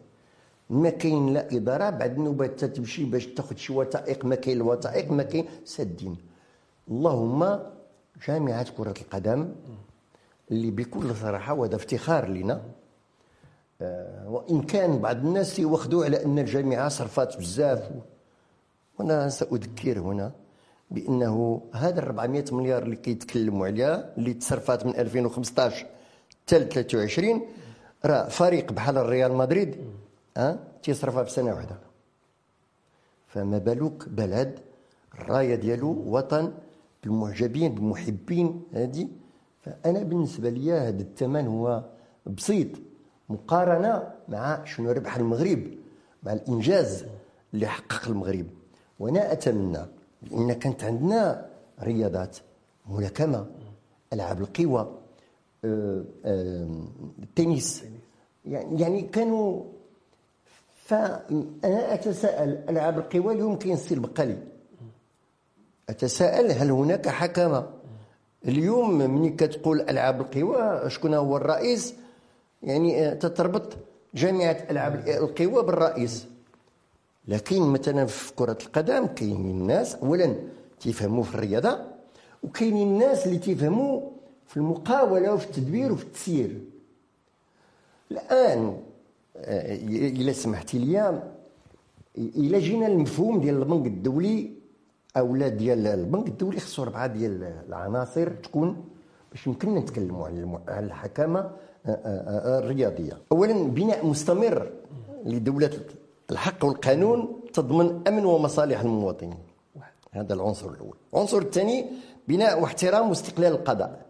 ما 0.69 0.89
كاين 0.89 1.33
لا 1.33 1.47
اداره 1.55 1.89
بعد 1.89 2.17
النوبات 2.17 2.65
تمشي 2.65 3.03
باش 3.03 3.25
تاخذ 3.25 3.55
شي 3.55 3.73
وثائق 3.73 4.25
ما 4.25 4.35
كاين 4.35 4.57
الوثائق 4.57 5.11
ما 5.11 5.23
كاين 5.23 5.45
سادين 5.65 6.17
اللهم 6.89 7.59
جامعة 8.27 8.65
كرة 8.77 8.93
القدم 9.01 9.49
اللي 10.51 10.71
بكل 10.71 11.15
صراحة 11.15 11.53
وهذا 11.53 11.75
افتخار 11.75 12.27
لنا 12.27 12.53
آه، 12.53 12.61
وإن 14.25 14.61
كان 14.61 14.99
بعض 14.99 15.17
الناس 15.17 15.59
يوخذوا 15.59 16.05
على 16.05 16.25
أن 16.25 16.39
الجامعة 16.39 16.89
صرفات 16.89 17.37
بزاف. 17.37 17.89
وأنا 18.99 19.29
سأذكر 19.29 19.99
هنا 19.99 20.31
بأنه 20.91 21.61
هذا 21.73 21.99
400 21.99 22.45
مليار 22.51 22.83
اللي 22.83 22.95
كيتكلموا 22.95 23.67
عليها 23.67 24.13
اللي 24.17 24.33
تصرفات 24.33 24.85
من 24.85 24.95
2015 24.95 25.85
حتى 26.29 26.59
23 26.59 27.41
راه 28.05 28.27
فريق 28.27 28.71
بحال 28.71 28.97
الريال 28.97 29.33
مدريد 29.33 29.75
ها 30.37 30.59
تيصرفها 30.83 31.23
في 31.23 31.31
سنة 31.31 31.53
واحدة. 31.53 31.77
فما 33.27 33.57
بالك 33.57 34.09
بلد 34.09 34.59
الراية 35.13 35.55
ديالو 35.55 36.03
وطن 36.07 36.51
بالمعجبين 37.03 37.75
بالمحبين 37.75 38.63
هذه 38.73 39.07
فأنا 39.61 40.03
بالنسبة 40.03 40.49
لي 40.49 40.71
هذا 40.71 41.01
الثمن 41.01 41.47
هو 41.47 41.83
بسيط. 42.25 42.67
مقارنة 43.29 44.11
مع 44.27 44.65
شنو 44.65 44.91
ربح 44.91 45.15
المغرب 45.15 45.67
مع 46.23 46.33
الإنجاز 46.33 47.05
اللي 47.53 47.67
حقق 47.67 48.07
المغرب. 48.07 48.45
وأنا 48.99 49.31
أتمنى 49.31 49.85
ان 50.33 50.53
كانت 50.53 50.83
عندنا 50.83 51.45
رياضات 51.83 52.37
ملاكمة 52.89 53.45
ألعاب 54.13 54.41
القوى 54.41 54.97
آه، 55.65 56.03
آه، 56.25 56.67
التنس. 57.23 57.83
يعني 58.45 58.81
يعني 58.81 59.01
كانوا 59.01 59.63
فانا 60.85 61.93
أتساءل 61.93 62.63
ألعاب 62.69 62.97
القوى 62.97 63.33
اليوم 63.33 63.55
كاين 63.55 63.73
السي 63.73 63.95
بقالي 63.95 64.37
أتساءل 65.89 66.51
هل 66.51 66.71
هناك 66.71 67.07
حكمة؟ 67.07 67.69
اليوم 68.45 68.97
ملي 68.97 69.29
كتقول 69.29 69.81
ألعاب 69.81 70.21
القوى 70.21 70.89
شكون 70.89 71.13
هو 71.13 71.37
الرئيس؟ 71.37 71.95
يعني 72.63 73.07
آه، 73.07 73.13
تتربط 73.13 73.77
جامعة 74.15 74.65
العاب 74.69 75.07
القوى 75.07 75.63
بالرئيس 75.63 76.27
لكن 77.27 77.61
مثلا 77.61 78.05
في 78.05 78.33
كرة 78.33 78.57
القدم 78.65 79.05
كاينين 79.05 79.61
الناس 79.61 79.95
اولا 79.95 80.35
تيفهموا 80.79 81.23
في 81.23 81.35
الرياضة 81.35 81.79
وكاينين 82.43 82.87
الناس 82.87 83.27
اللي 83.27 83.37
تيفهموا 83.37 84.01
في 84.47 84.57
المقاولة 84.57 85.33
وفي 85.33 85.45
التدبير 85.45 85.91
وفي 85.91 86.03
التسيير. 86.03 86.61
الآن 88.11 88.77
آه، 89.37 89.75
إلا 89.75 90.31
سمحتي 90.31 90.79
لي 90.79 91.21
إلا 92.17 92.59
جينا 92.59 92.87
المفهوم 92.87 93.41
ديال 93.41 93.55
البنك 93.55 93.85
الدولي 93.87 94.51
أو 95.17 95.35
لا 95.35 95.47
ديال 95.47 95.87
البنك 95.87 96.27
الدولي 96.27 96.59
خصو 96.59 96.83
أربعة 96.83 97.07
ديال 97.07 97.43
العناصر 97.67 98.29
تكون 98.29 98.85
باش 99.31 99.47
يمكننا 99.47 99.79
نتكلموا 99.79 100.27
على 100.67 100.85
الحكامة 100.85 101.39
آه، 101.39 101.51
الرياضية. 101.85 103.17
اولا 103.31 103.63
بناء 103.67 104.05
مستمر 104.05 104.71
لدولة 105.25 105.79
الحق 106.31 106.65
والقانون 106.65 107.41
تضمن 107.53 108.07
أمن 108.07 108.25
ومصالح 108.25 108.79
المواطنين. 108.79 109.39
هذا 110.11 110.33
العنصر 110.33 110.69
الأول. 110.69 110.97
العنصر 111.13 111.37
الثاني 111.37 111.85
بناء 112.27 112.61
واحترام 112.61 113.09
واستقلال 113.09 113.51
القضاء. 113.51 114.05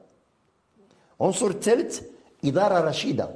العنصر 1.21 1.47
الثالث 1.47 2.01
إدارة 2.45 2.79
رشيدة 2.79 3.29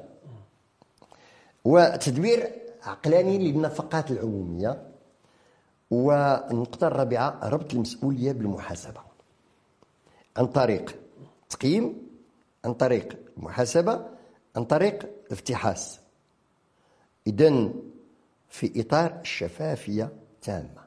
وتدبير 1.66 2.52
عقلاني 2.84 3.38
للنفقات 3.38 4.12
العمومية 4.12 4.82
والنقطه 5.92 6.88
الرابعة 6.88 7.40
ربط 7.44 7.74
المسؤولية 7.74 8.32
بالمحاسبة. 8.32 9.02
عن 10.38 10.48
طريق 10.48 10.96
تقييم 11.50 12.08
عن 12.66 12.74
طريق 12.74 13.18
المحاسبه 13.38 14.06
عن 14.56 14.66
طريق 14.66 15.10
الافتحاص. 15.28 16.00
اذا 17.28 17.70
في 18.50 18.82
إطار 18.82 19.20
الشفافية 19.22 20.10
تامة. 20.42 20.84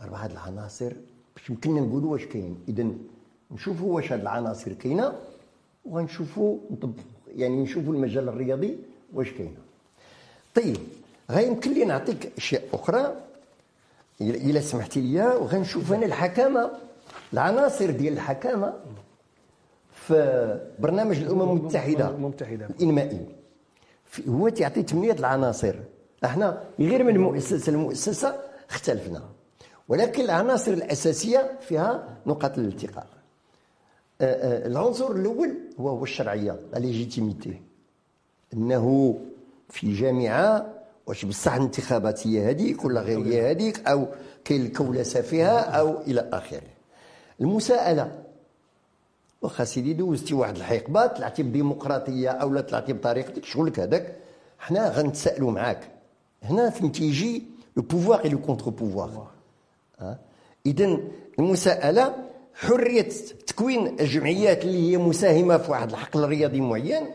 أربعة 0.00 0.18
هذه 0.18 0.32
العناصر 0.32 0.92
باش 1.36 1.50
يمكننا 1.50 1.80
نقولوا 1.80 2.12
واش 2.12 2.24
كاين. 2.24 2.64
اذا 2.68 2.90
نشوفوا 3.50 3.94
واش 3.94 4.12
هذه 4.12 4.20
العناصر 4.20 4.72
كاينة 4.72 5.18
وغنشوفوا 5.84 6.58
يعني 7.36 7.62
نشوفوا 7.62 7.94
المجال 7.94 8.28
الرياضي 8.28 8.78
واش 9.12 9.30
كاينة. 9.30 9.60
طيب 10.54 10.76
غيمكن 11.30 11.72
لي 11.72 11.84
نعطيك 11.84 12.32
أشياء 12.36 12.68
أخرى. 12.72 13.16
الا 14.20 14.60
سمحتي 14.60 15.00
لي 15.00 15.26
وغنشوف 15.26 15.92
أنا 15.92 16.06
الحكامة. 16.06 16.70
العناصر 17.32 17.90
ديال 17.90 18.12
الحكامة. 18.12 18.74
في 20.06 20.60
برنامج 20.78 21.16
الأمم 21.18 21.42
المتحدة 21.42 22.08
المتحده 22.08 22.66
الإنمائي. 22.66 23.26
هو 24.28 24.48
تعطي 24.48 24.82
ثمانيه 24.82 25.12
العناصر. 25.12 25.74
أحنا 26.24 26.62
غير 26.80 27.04
من 27.04 27.18
مؤسسه 27.18 27.72
لمؤسسه 27.72 28.34
اختلفنا. 28.70 29.22
ولكن 29.88 30.24
العناصر 30.24 30.72
الأساسية 30.72 31.58
فيها 31.60 32.18
نقاط 32.26 32.58
الالتقاء. 32.58 33.06
العنصر 34.66 35.10
الأول 35.12 35.54
هو 35.80 35.88
هو 35.88 36.02
الشرعية 36.04 36.56
الليجيتيميتي 36.76 37.62
إنه 38.54 39.18
في 39.68 39.94
جامعة 39.94 40.66
واش 41.06 41.24
بصح 41.24 41.54
الانتخابات 41.54 42.26
هي 42.26 42.50
هذيك 42.50 42.84
ولا 42.84 43.00
غير 43.00 43.18
هي 43.18 43.50
هذيك 43.50 43.88
أو 43.88 44.06
كاين 44.44 44.66
الكولسة 44.66 45.20
فيها 45.20 45.60
أو 45.60 46.00
إلى 46.00 46.28
آخره. 46.32 46.62
المساءلة 47.40 48.22
واخا 49.42 49.64
سيدي 49.64 49.92
دوزتي 49.92 50.34
واحد 50.34 50.56
الحقبة 50.56 51.06
طلعتي 51.06 51.42
بديمقراطية 51.42 52.30
أو 52.30 52.50
لا 52.50 52.60
طلعتي 52.60 52.92
بطريقتك 52.92 53.44
شغلك 53.44 53.80
هذاك 53.80 54.16
حنا 54.58 54.88
غنتسائلوا 54.88 55.50
معاك. 55.50 55.90
هنا 56.42 56.70
فين 56.70 56.92
تيجي 56.92 57.42
le 57.76 57.82
pouvoir 57.82 58.24
et 58.24 58.28
le 58.28 58.38
contre-pouvoir 58.38 59.26
اذا 60.66 60.98
المساءلة 61.38 62.14
حرية 62.54 63.08
تكوين 63.46 64.00
الجمعيات 64.00 64.64
اللي 64.64 64.92
هي 64.92 64.96
مساهمة 64.96 65.58
في 65.58 65.70
واحد 65.70 65.90
الحقل 65.90 66.24
رياضي 66.28 66.60
معين. 66.60 67.06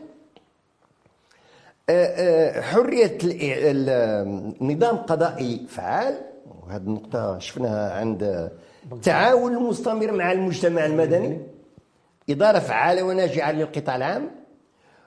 آه، 1.90 2.06
آه، 2.06 2.62
حرية 2.62 3.18
النظام 3.24 4.96
القضائي 4.96 5.66
فعال. 5.70 6.22
وهذه 6.62 6.82
النقطة 6.82 7.40
شفناها 7.40 7.94
عند 7.94 8.52
التعاون 8.92 9.54
المستمر 9.58 10.12
مع 10.12 10.32
المجتمع 10.32 10.86
المدني. 10.86 11.55
إدارة 12.30 12.60
فعالة 12.60 13.04
وناجعة 13.04 13.52
للقطاع 13.52 13.96
العام. 13.96 14.32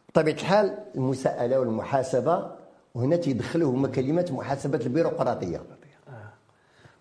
بطبيعة 0.08 0.34
الحال 0.34 0.78
المساءلة 0.94 1.60
والمحاسبة 1.60 2.50
وهنا 2.94 3.16
تيدخلوا 3.16 3.72
هما 3.72 3.88
كلمات 3.88 4.32
محاسبه 4.32 4.78
البيروقراطية. 4.78 5.62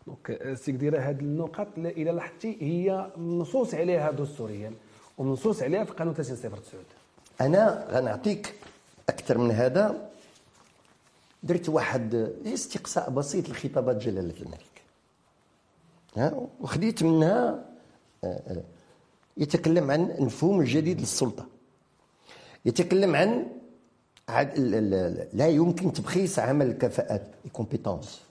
donc 0.08 0.54
si 0.54 0.72
كديره 0.72 1.00
هذه 1.00 1.20
النقط 1.20 1.68
إلى 1.78 2.12
لاحظتي 2.12 2.58
هي 2.62 3.12
منصوص 3.18 3.74
عليها 3.74 4.12
دستوريا 4.12 4.74
ومنصوص 5.18 5.64
عليها 5.64 5.84
في 5.84 5.92
قانون 5.92 6.14
3009 6.14 6.82
أنا 7.42 7.88
غنعطيك 7.92 8.54
أكثر 9.10 9.38
من 9.38 9.52
هذا. 9.52 10.10
درت 11.44 11.70
واحد 11.70 12.16
استقصاء 12.46 13.10
بسيط 13.10 13.50
لخطابات 13.50 13.96
جلالة 13.96 14.42
الملك. 14.42 14.82
ها؟ 16.18 16.48
وخديت 16.62 17.04
منها 17.04 17.66
آه، 18.24 18.28
آه، 18.28 18.64
يتكلم 19.38 19.92
عن 19.92 20.12
المفهوم 20.12 20.60
الجديد 20.60 21.00
للسلطة. 21.00 21.46
يتكلم 22.66 23.16
عن 23.16 23.48
لا 25.34 25.48
يمكن 25.48 25.94
تبخيس 25.94 26.40
عمل 26.40 26.68
الكفاءات 26.68 27.28
الكومبيتونس 27.46 28.22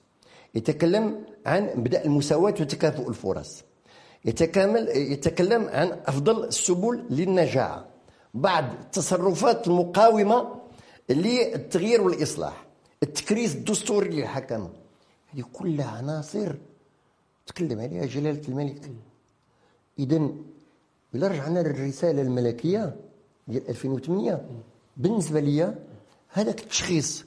يتكلم 0.55 1.25
عن 1.47 1.71
مبدا 1.77 2.05
المساواة 2.05 2.55
وتكافؤ 2.61 3.09
الفرص. 3.09 3.63
يتكامل 4.25 4.89
يتكلم 4.89 5.69
عن 5.69 5.99
أفضل 6.07 6.45
السبل 6.45 7.05
للنجاعه 7.11 7.87
بعض 8.35 8.65
التصرفات 8.65 9.69
المقاومة 9.69 10.61
للتغيير 11.09 12.03
والإصلاح. 12.03 12.67
التكريس 13.03 13.55
الدستوري 13.55 14.09
للحكمة. 14.09 14.71
هذه 15.35 15.45
كلها 15.53 15.91
عناصر 15.91 16.55
تكلم 17.47 17.81
عليها 17.81 18.07
جلالة 18.07 18.49
الملك. 18.49 18.91
اذا 19.99 20.29
إلا 21.17 21.29
رجعنا 21.29 21.59
للرسالة 21.59 22.23
الملكية 22.23 22.97
ديال 23.49 23.69
2008 23.69 24.47
بالنسبة 24.97 25.41
لي 25.41 25.75
هذاك 26.29 26.61
التشخيص 26.61 27.25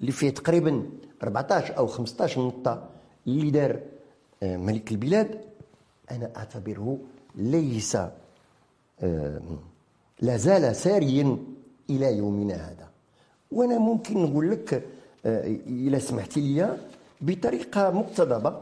اللي 0.00 0.12
فيه 0.12 0.30
تقريبا 0.30 0.82
14 1.22 1.78
أو 1.78 1.86
15 1.86 2.46
نقطة 2.46 2.88
اللي 3.26 3.50
دار 3.50 3.80
آه، 4.42 4.56
ملك 4.56 4.92
البلاد 4.92 5.40
أنا 6.10 6.30
أعتبره 6.36 6.98
ليس 7.34 7.96
آه، 9.00 9.40
لا 10.20 10.36
زال 10.36 10.76
ساريا 10.76 11.38
إلى 11.90 12.16
يومنا 12.16 12.54
هذا. 12.54 12.88
وأنا 13.52 13.78
ممكن 13.78 14.22
نقول 14.22 14.50
لك 14.50 14.74
آه، 15.26 15.46
إلى 15.66 16.00
سمحتي 16.00 16.40
لي 16.40 16.78
بطريقة 17.20 17.90
مقتضبة 17.90 18.60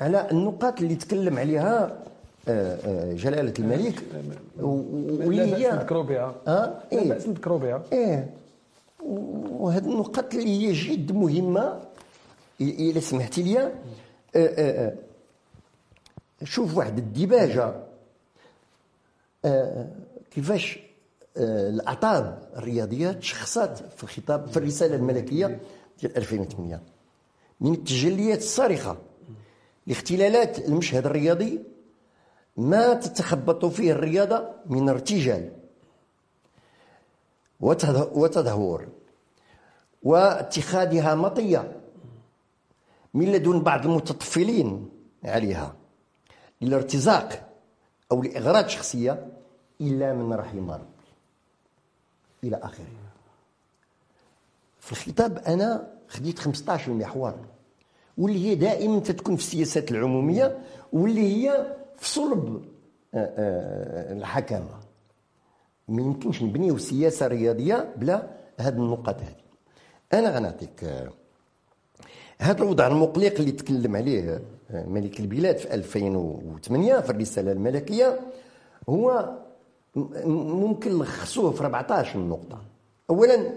على 0.00 0.30
النقاط 0.30 0.80
اللي 0.80 0.94
تكلم 0.94 1.38
عليها 1.38 2.02
جلالة 3.14 3.54
الملك. 3.58 4.02
واللي 4.60 5.56
هي 5.56 5.72
نذكروا 5.72 6.02
بها 6.02 6.34
آه 6.46 6.82
لا 6.92 6.98
إيه؟ 6.98 7.08
باس 7.08 7.28
نذكروا 7.28 7.58
بها 7.58 7.82
إيه. 7.92 8.30
وهذه 9.50 9.84
النقاط 9.84 10.34
اللي 10.34 10.68
هي 10.68 10.72
جد 10.72 11.12
مهمة 11.12 11.80
إلى 12.60 13.00
سمحتي 13.00 13.42
لي 13.42 13.58
آه، 13.58 13.70
آه، 14.36 14.86
آه. 14.86 14.94
شوف 16.44 16.76
واحد 16.76 16.98
الديباجة. 16.98 17.74
كيفاش 20.30 20.78
الأعطاب 21.36 22.48
الرياضية 22.56 23.12
تشخصات 23.12 23.78
في 23.96 24.04
الخطاب 24.04 24.46
في 24.46 24.56
الرسالة 24.56 24.96
الملكية 24.96 25.60
ديال 26.00 26.16
2008 26.16 26.80
من 27.60 27.72
التجليات 27.72 28.38
الصارخة 28.38 28.96
لاختلالات 29.86 30.58
المشهد 30.58 31.06
الرياضي 31.06 31.60
ما 32.56 32.94
تتخبط 32.94 33.64
فيه 33.64 33.92
الرياضة 33.92 34.48
من 34.66 34.88
ارتجال 34.88 35.52
وتدهور 37.60 38.88
واتخاذها 40.02 41.14
مطية 41.14 41.72
من 43.14 43.32
لدن 43.32 43.60
بعض 43.60 43.86
المتطفلين 43.86 44.88
عليها 45.24 45.74
للارتزاق 46.60 47.48
أو 48.12 48.22
لإغراض 48.22 48.68
شخصية 48.68 49.26
إلا 49.80 50.12
من 50.14 50.32
رحم 50.32 50.70
ربي 50.70 50.84
إلى 52.44 52.56
آخره. 52.56 52.86
في 54.80 54.92
الخطاب 54.92 55.38
أنا 55.38 55.92
خديت 56.08 56.38
15 56.38 56.92
محور 56.92 57.34
واللي 58.18 58.46
هي 58.50 58.54
دائما 58.54 59.00
تتكون 59.00 59.36
في 59.36 59.42
السياسات 59.42 59.90
العمومية 59.90 60.58
واللي 60.92 61.20
هي 61.20 61.76
في 61.98 62.08
صلب 62.08 62.64
آه، 63.14 63.18
آه، 63.18 64.12
الحكامة 64.12 64.80
ما 65.88 66.02
يمكنش 66.02 66.42
نبنيو 66.42 66.78
سياسة 66.78 67.26
رياضية 67.26 67.94
بلا 67.96 68.28
هذه 68.60 68.74
النقط 68.74 69.20
هذه 69.20 69.46
أنا 70.12 70.36
غنعطيك 70.36 70.84
آه، 70.84 71.10
هذا 72.38 72.62
الوضع 72.62 72.86
المقلق 72.86 73.34
اللي 73.38 73.52
تكلم 73.52 73.96
عليه 73.96 74.42
آه، 74.70 74.86
ملك 74.86 75.20
البلاد 75.20 75.56
في 75.56 75.74
2008 75.74 77.00
في 77.00 77.10
الرسالة 77.10 77.52
الملكية 77.52 78.20
هو 78.88 79.36
ممكن 80.26 80.98
نلخصوه 80.98 81.50
في 81.50 81.60
14 81.60 82.18
نقطة. 82.18 82.62
اولا 83.10 83.52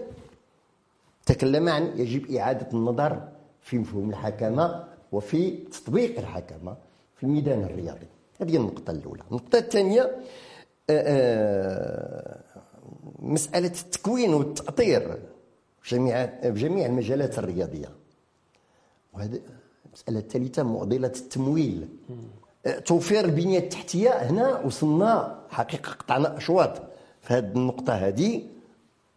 تكلم 1.26 1.68
عن 1.68 1.82
يجب 1.96 2.30
إعادة 2.36 2.66
النظر 2.72 3.28
في 3.60 3.78
مفهوم 3.78 4.10
الحكامه 4.10 4.84
وفي 5.12 5.50
تطبيق 5.50 6.18
الحكامه 6.18 6.76
في 7.16 7.22
الميدان 7.22 7.62
الرياضي. 7.62 8.06
هذه 8.40 8.56
النقطة 8.56 8.90
الأولى. 8.90 9.22
النقطة 9.30 9.58
الثانية 9.58 10.02
آه، 10.90 11.02
آه، 11.06 12.40
مسألة 13.18 13.66
التكوين 13.66 14.34
والتأطير 14.34 15.18
في 15.82 16.60
جميع 16.62 16.86
المجالات 16.86 17.38
الرياضية. 17.38 17.88
وهذه 19.12 19.40
المسألة 19.86 20.18
الثالثة 20.18 20.62
معضلة 20.62 21.12
التمويل. 21.16 21.88
أه، 22.66 22.78
توفير 22.78 23.24
البنية 23.24 23.58
التحتية. 23.58 24.10
هنا 24.10 24.60
وصلنا 24.60 25.38
حقيقة 25.50 25.92
قطعنا 25.92 26.36
أشواط 26.36 26.76
في 27.20 27.34
هذه 27.34 27.44
النقطة 27.44 27.92
هذه. 27.92 28.42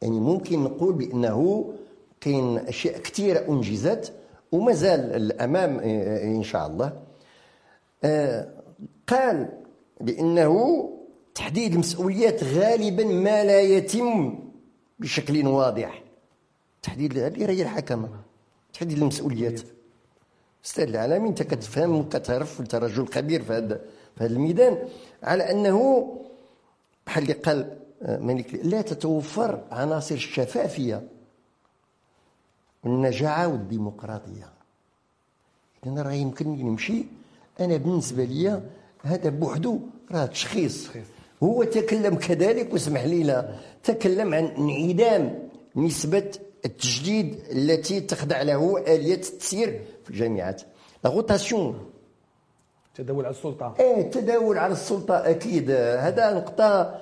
يعني 0.01 0.19
ممكن 0.19 0.63
نقول 0.63 0.93
بأنه 0.93 1.73
كاين 2.21 2.57
أشياء 2.57 2.99
كثيرة 2.99 3.39
أنجزت 3.49 4.13
ومازال 4.51 5.15
الأمام 5.15 5.79
إن 5.79 6.43
شاء 6.43 6.67
الله. 6.67 6.93
قال 9.07 9.49
بأنه 10.01 10.89
تحديد 11.35 11.73
المسؤوليات 11.73 12.43
غالبا 12.43 13.05
ما 13.05 13.43
لا 13.43 13.61
يتم 13.61 14.39
بشكل 14.99 15.47
واضح. 15.47 16.03
تحديد 16.81 17.17
هذه 17.17 17.49
هي 17.49 17.61
الحكمة. 17.61 18.09
تحديد 18.73 18.97
المسؤوليات. 18.97 19.61
أستاذ 20.65 20.83
العالمي 20.83 21.29
أنت 21.29 21.43
كتفهم 21.43 21.95
وكتعرف 21.95 22.59
انت 22.59 22.75
رجل 22.75 23.07
خبير 23.07 23.43
في 23.43 23.53
هذا 23.53 23.81
في 24.17 24.23
هذا 24.23 24.33
الميدان 24.33 24.87
على 25.23 25.51
أنه 25.51 26.07
بحال 27.05 27.23
اللي 27.23 27.33
قال 27.33 27.77
آه، 28.03 28.19
ملك 28.19 28.55
لا 28.63 28.81
تتوفر 28.81 29.63
عناصر 29.71 30.15
الشفافيه 30.15 31.07
والنجاعة 32.83 33.47
والديمقراطية. 33.47 34.49
اذا 35.85 36.01
راه 36.01 36.11
يمكن 36.11 36.49
نمشي. 36.49 37.05
أنا 37.59 37.77
بالنسبة 37.77 38.23
لي 38.23 38.61
هذا 39.03 39.29
بوحده 39.29 39.79
راه 40.11 40.25
تشخيص. 40.25 40.87
هو 41.43 41.63
تكلم 41.63 42.15
كذلك 42.15 42.73
واسمح 42.73 43.03
لي 43.03 43.23
لا 43.23 43.55
تكلم 43.83 44.33
عن 44.33 44.45
انعدام 44.45 45.49
نسبة 45.75 46.31
التجديد 46.65 47.39
التي 47.51 47.99
تخضع 47.99 48.41
له 48.41 48.77
آلية 48.77 49.13
التسيير 49.13 49.81
في 50.03 50.09
الجامعات. 50.09 50.61
لا 51.03 51.09
روتاسيون 51.09 51.89
التداول 52.87 53.25
على 53.25 53.35
السلطة. 53.35 53.75
إيه 53.79 54.01
التداول 54.01 54.57
على 54.57 54.73
السلطة 54.73 55.15
أكيد. 55.15 55.71
هذا 55.71 56.33
نقطة 56.33 57.01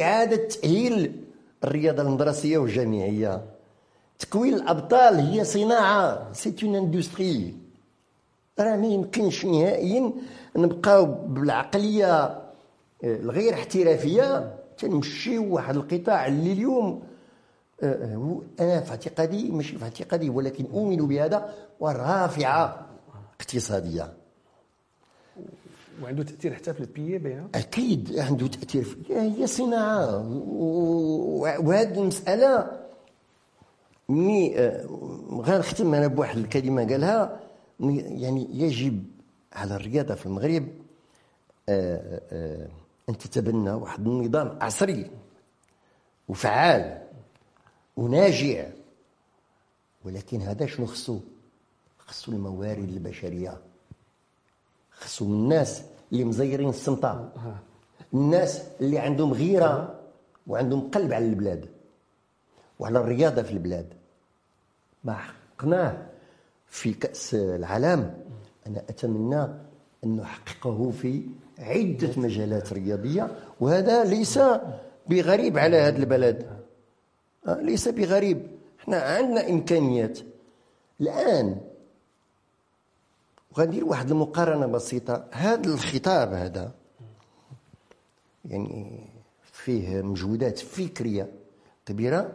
إعادة 0.00 0.36
تأهيل 0.36 1.24
الرياضة 1.64 2.02
المدرسية 2.02 2.58
والجامعية. 2.58 3.44
تكوين 4.18 4.54
الأبطال 4.54 5.14
هي 5.16 5.44
صناعة. 5.44 6.32
c'est 6.32 6.64
une 6.64 6.74
industrie 6.74 7.54
راه 8.60 8.76
ما 8.76 8.86
يمكنش 8.86 9.44
نهائيا 9.44 10.12
نبقاو 10.58 11.04
بالعقلية 11.06 12.14
آه، 12.14 12.42
الغير 13.04 13.54
احترافية. 13.54 14.54
تنمشيو 14.78 15.54
واحد 15.54 15.76
القطاع 15.76 16.26
اللي 16.26 16.52
اليوم 16.52 17.02
آه، 17.82 18.40
أنا 18.60 18.80
في 18.80 18.90
اعتقادي 18.90 19.50
ماشي 19.50 19.78
في 19.78 19.84
اعتقادي 19.84 20.30
ولكن 20.30 20.64
أؤمن 20.64 20.96
بهذا 20.96 21.54
ورافعة 21.80 22.86
اقتصادية. 23.40 24.12
وعنده 26.02 26.22
تأثير 26.22 26.54
حتى 26.54 26.74
في 26.74 26.80
الـ 26.80 27.18
PIB 27.18 27.42
أكيد 27.54 28.18
عنده 28.18 28.46
تأثير 28.46 28.84
في 28.84 28.96
هي 29.10 29.46
صناعة. 29.46 30.28
وهذه 31.60 31.98
المسألة 32.00 32.70
mais 34.08 34.58
آه، 34.58 34.86
غنختم 35.32 35.94
أنا 35.94 36.06
بواحد 36.06 36.38
الكلمة 36.38 36.84
قالها 36.88 37.40
يعني 37.80 38.48
يجب 38.52 39.04
على 39.52 39.76
الرياضة 39.76 40.14
في 40.14 40.26
المغرب 40.26 40.68
آه، 41.68 42.68
ان 43.08 43.18
تتبنى 43.18 43.70
واحد 43.70 44.06
النظام 44.06 44.58
عصري 44.60 45.10
وفعال 46.28 47.02
وناجع. 47.96 48.66
ولكن 50.04 50.40
هذا 50.40 50.66
شنو 50.66 50.86
خصو؟ 50.86 51.20
خصو 51.98 52.32
الموارد 52.32 52.88
البشرية. 52.88 53.58
خصو 54.90 55.24
الناس 55.24 55.82
اللي 56.12 56.24
مزيرين 56.24 56.68
السمطة. 56.68 57.32
الناس 58.14 58.62
اللي 58.80 58.98
عندهم 58.98 59.32
غيرة 59.32 60.00
وعندهم 60.46 60.90
قلب 60.90 61.12
على 61.12 61.24
البلاد 61.24 61.68
وعلى 62.78 62.98
الرياضة 62.98 63.42
في 63.42 63.52
البلاد. 63.52 63.94
ما 65.04 65.14
حققناه 65.14 66.06
في 66.66 66.94
كأس 66.94 67.34
العالم. 67.34 68.17
أنا 68.68 68.78
أتمنى 68.88 69.42
أن 70.04 70.16
نحققه 70.16 70.90
في 70.90 71.22
عدة 71.58 72.10
مجالات 72.16 72.72
رياضية 72.72 73.38
وهذا 73.60 74.04
ليس 74.04 74.38
بغريب 75.08 75.58
على 75.58 75.76
هذا 75.76 75.98
البلد. 75.98 76.58
آه، 77.46 77.60
ليس 77.60 77.88
بغريب. 77.88 78.46
إحنا 78.80 78.96
عندنا 78.96 79.48
إمكانيات. 79.48 80.18
الآن 81.00 81.60
وغندير 83.52 83.84
واحد 83.84 84.10
المقارنة 84.10 84.66
بسيطة. 84.66 85.24
هذا 85.30 85.66
الخطاب 85.70 86.32
هذا 86.32 86.72
يعني 88.44 89.06
فيه 89.42 90.02
مجهودات 90.02 90.58
فكرية 90.58 91.32
كبيرة. 91.86 92.32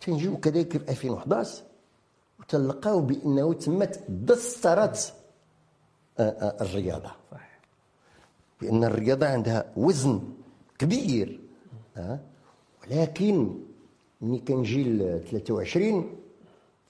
تنجيو 0.00 0.36
كذلك 0.36 0.76
في 0.78 0.90
2011 0.90 1.62
وتلقاو 2.40 3.00
بأنه 3.00 3.52
تمت 3.52 4.04
دسترت 4.08 5.14
آه، 6.18 6.22
آه، 6.22 6.62
الرياضة. 6.62 7.10
صحيح. 7.30 7.60
بأن 8.60 8.84
الرياضة 8.84 9.26
عندها 9.26 9.72
وزن 9.76 10.20
كبير 10.78 11.40
ها 11.96 12.20
ولكن 12.82 13.58
ملي 14.20 14.38
كنجي 14.38 14.84
ل 14.84 15.20
23 15.30 16.16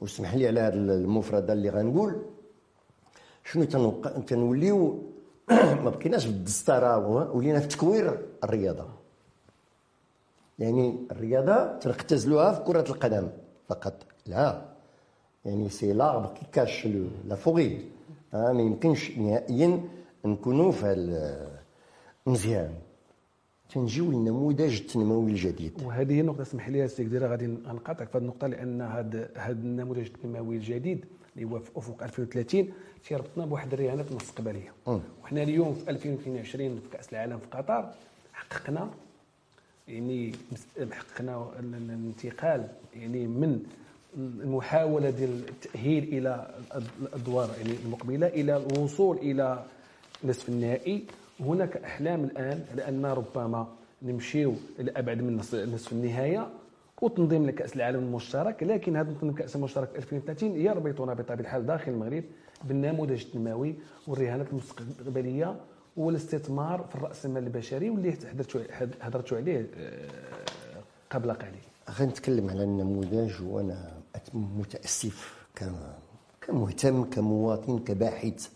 واسمح 0.01 0.35
لي 0.35 0.47
على 0.47 0.61
هذه 0.61 0.75
المفردة 0.75 1.53
اللي 1.53 1.71
غنقول 1.71 2.23
شنو 3.45 3.65
تنوليو 4.27 5.03
ما 5.85 5.91
بقيناش 5.91 6.25
في 6.25 6.31
الدستاره 6.31 7.09
ولينا 7.37 7.61
في 7.61 7.67
تكوير 7.67 8.27
الرياضة. 8.45 8.89
يعني 10.59 11.07
الرياضة 11.11 11.79
تنختزلوها 11.79 12.53
في 12.53 12.61
كرة 12.61 12.85
القدم 12.91 13.29
فقط. 13.69 13.95
لا. 14.27 14.76
يعني 15.47 15.69
c'est 15.69 15.93
l'arbre 15.93 16.35
qui 16.35 16.47
cache 16.53 16.87
la 17.29 17.35
forêt 17.35 17.81
ما 18.33 18.63
يمكنش 18.63 19.11
نهائيا 19.19 19.81
نكونوا 20.25 20.73
في 20.73 21.47
مزيان 22.27 22.75
تنجيو 23.71 24.11
للنموذج 24.11 24.81
التنموي 24.81 25.31
الجديد 25.31 25.73
وهذه 25.85 26.13
هي 26.15 26.21
النقطه 26.21 26.43
اسمح 26.43 26.69
لي 26.69 26.89
سي 26.89 27.05
كديره 27.05 27.27
غادي 27.27 27.47
نقاطعك 27.47 28.09
في 28.09 28.19
هذه 28.19 28.23
النقطة 28.23 28.47
لأن 28.47 28.83
هذا 28.83 29.31
هذا 29.37 29.53
النموذج 29.53 30.07
التنموي 30.07 30.57
الجديد 30.57 31.05
اللي 31.37 31.47
هو 31.47 31.59
في 31.59 31.71
أفق 31.77 32.03
2030 32.03 32.69
تيربطنا 33.09 33.47
بواحد 33.47 33.73
الرهانات 33.73 34.13
مستقبليه 34.13 34.73
وحنا 35.23 35.43
اليوم 35.43 35.75
في 35.75 35.91
2022 35.91 36.81
في 36.81 36.89
كأس 36.93 37.13
العالم 37.13 37.39
في 37.39 37.47
قطر 37.47 37.91
حققنا 38.33 38.91
يعني 39.89 40.33
حققنا 40.93 41.51
الانتقال 41.61 42.69
يعني 42.95 43.27
من 43.27 43.63
المحاولة 44.17 45.11
ديال 45.11 45.43
التاهيل 45.49 46.05
إلى 46.05 46.55
الادوار 47.03 47.51
يعني 47.59 47.75
المقبلة 47.85 48.27
إلى 48.27 48.57
الوصول 48.57 49.17
إلى 49.17 49.65
نصف 50.25 50.49
النهائي 50.49 51.05
هناك 51.41 51.77
أحلام 51.77 52.25
الآن 52.25 52.65
لأن 52.75 53.07
ربما 53.07 53.69
نمشيو 54.03 54.55
إلى 54.79 54.91
أبعد 54.97 55.21
من 55.23 55.37
نصف 55.37 55.93
النهاية 55.93 56.49
وتنظيم 57.03 57.47
لكأس 57.47 57.77
العالم 57.77 57.99
المشترك 57.99 58.63
لكن 58.63 58.97
هذا 58.97 59.13
تنظيم 59.13 59.35
كأس 59.35 59.57
المشترك 59.57 59.89
2030 59.97 60.57
يربطنا 60.57 61.15
بطبيعه 61.15 61.41
الحال 61.41 61.67
داخل 61.67 61.93
المغرب 61.93 62.25
بالنموذج 62.65 63.25
التنموي 63.25 63.75
والرهانات 64.07 64.47
المستقبلية 64.51 65.57
والاستثمار 65.97 66.87
في 66.89 66.95
الراس 66.95 67.27
المال 67.27 67.43
البشري 67.43 67.91
واللي 67.91 68.15
هضرتوا 69.01 69.39
عليه 69.39 69.67
آه، 69.79 70.09
قبل 71.11 71.33
قليل. 71.33 71.76
غنتكلم 71.91 72.51
على 72.51 72.65
النموذج 72.65 73.43
وأنا 73.43 74.03
متأسف 74.35 75.47
كمهتم 76.41 77.05
كمواطن 77.05 77.79
كباحث. 77.79 78.49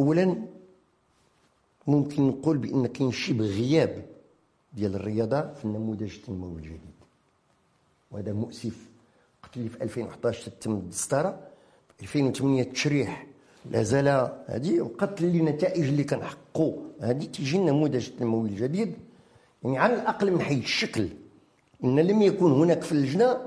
اولا 0.00 0.42
ممكن 1.86 2.28
نقول 2.28 2.58
بأن 2.58 2.86
كاين 2.86 3.12
شبه 3.12 3.44
غياب 3.44 4.06
ديال 4.72 4.94
الرياضة 4.94 5.54
في 5.54 5.64
النموذج 5.64 6.14
التنموي 6.14 6.56
الجديد. 6.56 6.80
وهذا 8.10 8.32
مؤسف. 8.32 8.86
قلت 9.42 9.56
لي 9.56 9.68
في 9.68 9.82
2011 9.82 10.50
تتم 10.50 10.72
الدستاره 10.72 11.40
في 11.96 12.02
2008 12.02 12.62
التشريح 12.62 13.26
لا 13.70 13.82
زال 13.82 14.08
هذه 14.46 14.80
وقت 14.80 15.20
لي 15.20 15.38
النتائج 15.40 15.84
اللي 15.84 16.04
كنحققوا 16.04 16.76
هذه 17.00 17.24
تيجي 17.24 17.56
النموذج 17.56 18.08
التنموي 18.08 18.48
الجديد. 18.48 18.94
يعني 19.64 19.78
على 19.78 19.94
الأقل 19.94 20.32
من 20.32 20.40
حيث 20.40 20.64
الشكل. 20.64 21.08
إن 21.84 22.00
لم 22.00 22.22
يكن 22.22 22.52
هناك 22.52 22.82
في 22.82 22.92
اللجنة 22.92 23.38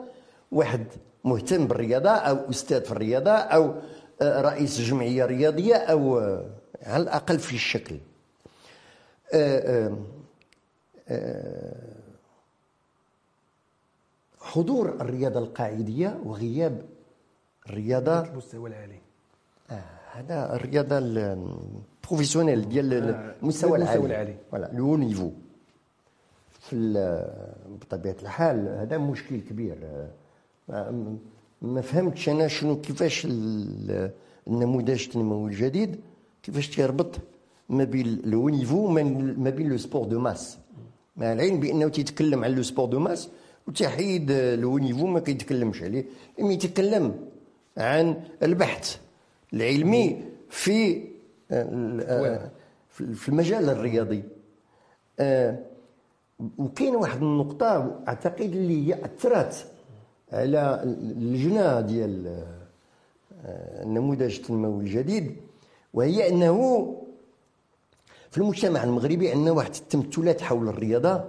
واحد 0.51 0.85
مهتم 1.23 1.67
بالرياضة 1.67 2.09
أو 2.09 2.49
أستاذ 2.49 2.83
في 2.85 2.91
الرياضة 2.91 3.31
أو 3.31 3.75
آه، 4.21 4.41
رئيس 4.41 4.81
جمعية 4.81 5.25
رياضية 5.25 5.75
أو 5.75 6.19
آه، 6.19 6.45
على 6.83 7.03
الأقل 7.03 7.39
في 7.39 7.53
الشكل. 7.53 7.97
آه، 9.33 9.97
حضور 14.41 14.89
الرياضة 14.89 15.39
القاعدية 15.39 16.19
وغياب 16.25 16.85
الرياضة. 17.69 18.19
المستوى 18.19 18.69
العالي. 18.69 18.99
هذا 20.11 20.55
الرياضة 20.55 20.97
professionnel 20.97 22.69
ديال 22.69 22.93
المستوى 22.93 23.77
العالي. 23.77 24.05
العالي. 24.05 24.35
voilà 24.51 24.69
le 24.73 24.97
niveau 24.97 25.31
في 26.69 26.75
بطبيعة 27.81 28.15
الحال 28.21 28.67
هذا 28.67 28.97
مشكل 28.97 29.39
كبير. 29.39 29.77
ما 31.61 31.81
فهمتش 31.81 32.29
أنا 32.29 32.47
شنو 32.47 32.81
كيفاش 32.81 33.27
النموذج 34.47 35.03
التنموي 35.03 35.51
الجديد 35.51 35.99
كيفاش 36.43 36.69
تيربط 36.69 37.15
ما 37.69 37.83
بين 37.83 38.21
le 38.25 38.49
niveau 38.49 38.87
ما 38.87 39.49
بين 39.49 39.69
le 39.69 39.77
sport 39.77 40.05
de 40.05 40.19
masse. 40.19 40.57
مع 41.17 41.33
العلم 41.33 41.59
بأنه 41.59 41.87
تيتكلم 41.87 42.43
على 42.43 42.55
le 42.55 42.63
sport 42.63 42.85
de 42.85 42.99
masse 42.99 43.29
وتحيد 43.67 44.31
le 44.31 44.77
niveau 44.77 45.07
ما 45.07 45.19
كيتكلمش 45.19 45.83
عليه. 45.83 46.05
يتكلم 46.37 47.15
عن 47.77 48.23
البحث 48.43 48.97
العلمي 49.53 50.23
في 50.49 51.03
في 53.13 53.29
المجال 53.29 53.69
الرياضي. 53.69 54.23
آه، 55.19 55.59
وكاين 56.57 56.95
واحد 56.95 57.21
النقطة 57.21 57.99
أعتقد 58.07 58.41
اللي 58.41 58.87
هي 58.87 59.05
أثرت 59.05 59.65
على 60.31 60.81
اللجنة 60.83 61.81
ديال 61.81 62.27
آه، 63.45 63.83
النموذج 63.83 64.35
التنموي 64.35 64.83
الجديد 64.83 65.35
وهي 65.93 66.29
أنه 66.29 66.85
في 68.31 68.37
المجتمع 68.37 68.83
المغربي 68.83 69.31
عندنا 69.31 69.51
واحد 69.51 69.75
التمثلات 69.75 70.41
حول 70.41 70.67
الرياضة 70.67 71.23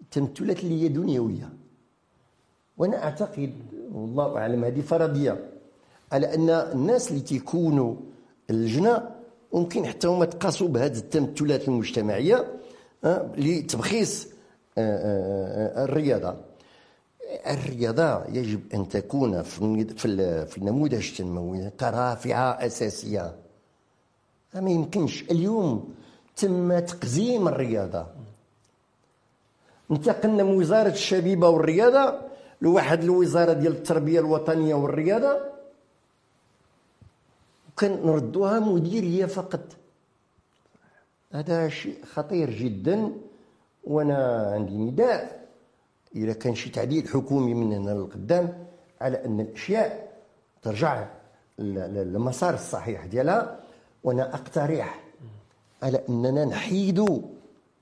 التمثلات 0.00 0.64
اللي 0.64 0.82
هي 0.82 0.88
دنيوية. 0.88 1.48
وأنا 2.78 3.04
أعتقد 3.04 3.52
والله 3.92 4.38
أعلم 4.38 4.64
هذه 4.64 4.80
فرضية 4.80 5.50
على 6.12 6.34
أن 6.34 6.50
الناس 6.50 7.10
اللي 7.10 7.20
تيكونوا 7.20 7.94
اللجنه 8.50 9.10
ممكن 9.52 9.86
حتى 9.86 10.06
هما 10.06 10.24
تقاسوا 10.24 10.68
بهذه 10.68 10.98
التمثلات 10.98 11.68
المجتمعية. 11.68 12.52
لتبخيص 13.36 14.26
آه، 14.78 14.80
آه، 14.80 15.80
آه، 15.80 15.84
الرياضة. 15.84 16.36
الرياضة 17.46 18.24
يجب 18.28 18.60
أن 18.74 18.88
تكون 18.88 19.42
في 19.42 20.56
النموذج 20.58 21.08
التنموي 21.10 21.70
كرافعة 21.70 22.66
أساسية. 22.66 23.34
ما 24.54 24.70
يمكنش 24.70 25.22
اليوم 25.22 25.94
تم 26.36 26.78
تقزيم 26.78 27.48
الرياضة. 27.48 28.06
انتقلنا 29.90 30.42
من 30.42 30.56
وزارة 30.56 30.88
الشبيبه 30.88 31.48
والرياضة 31.48 32.18
لواحد 32.60 33.02
الوزارة 33.02 33.52
ديال 33.52 33.72
التربية 33.72 34.20
الوطنية 34.20 34.74
والرياضة. 34.74 35.40
كنردوها 37.78 38.60
مديريه 38.60 39.26
فقط. 39.26 39.76
هذا 41.32 41.68
شيء 41.68 41.98
خطير 42.14 42.50
جدا 42.50 43.12
وأنا 43.84 44.50
عندي 44.54 44.76
نداء 44.76 45.46
إذا 46.16 46.32
كان 46.32 46.54
شي 46.54 46.70
تعديل 46.70 47.08
حكومي 47.08 47.54
من 47.54 47.72
هنا 47.72 47.90
للقدام 47.90 48.66
على 49.00 49.24
أن 49.24 49.40
الأشياء 49.40 50.08
ترجع 50.62 51.06
للمسار 51.58 52.54
الصحيح 52.54 53.06
ديالها. 53.06 53.60
وأنا 54.04 54.34
أقترح 54.34 55.04
على 55.82 56.00
أننا 56.08 56.44
نحيدوا 56.44 57.20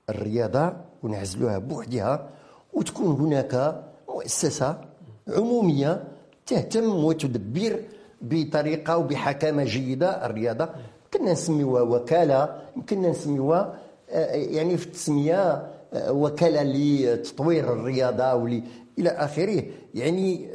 الرياضة 0.09 0.73
ونعزلوها 1.03 1.57
بوحدها 1.57 2.29
وتكون 2.73 3.15
هناك 3.15 3.83
مؤسسة 4.09 4.81
عمومية 5.27 6.03
تهتم 6.45 7.03
وتدبر 7.03 7.79
بطريقة 8.21 8.97
وبحكامة 8.97 9.63
جيدة 9.63 10.25
الرياضة. 10.25 10.69
يمكننا 11.15 11.31
نسميوها 11.31 11.81
وكالة 11.81 12.61
يمكننا 12.75 13.09
نسميوها 13.09 13.79
آه، 14.09 14.35
يعني 14.35 14.77
في 14.77 14.85
التسمية 14.85 15.71
آه، 15.93 16.11
وكالة 16.11 16.63
لتطوير 16.63 17.73
الرياضة 17.73 18.33
ولي 18.33 18.63
إلى 18.99 19.09
آخره. 19.09 19.63
يعني 19.93 20.47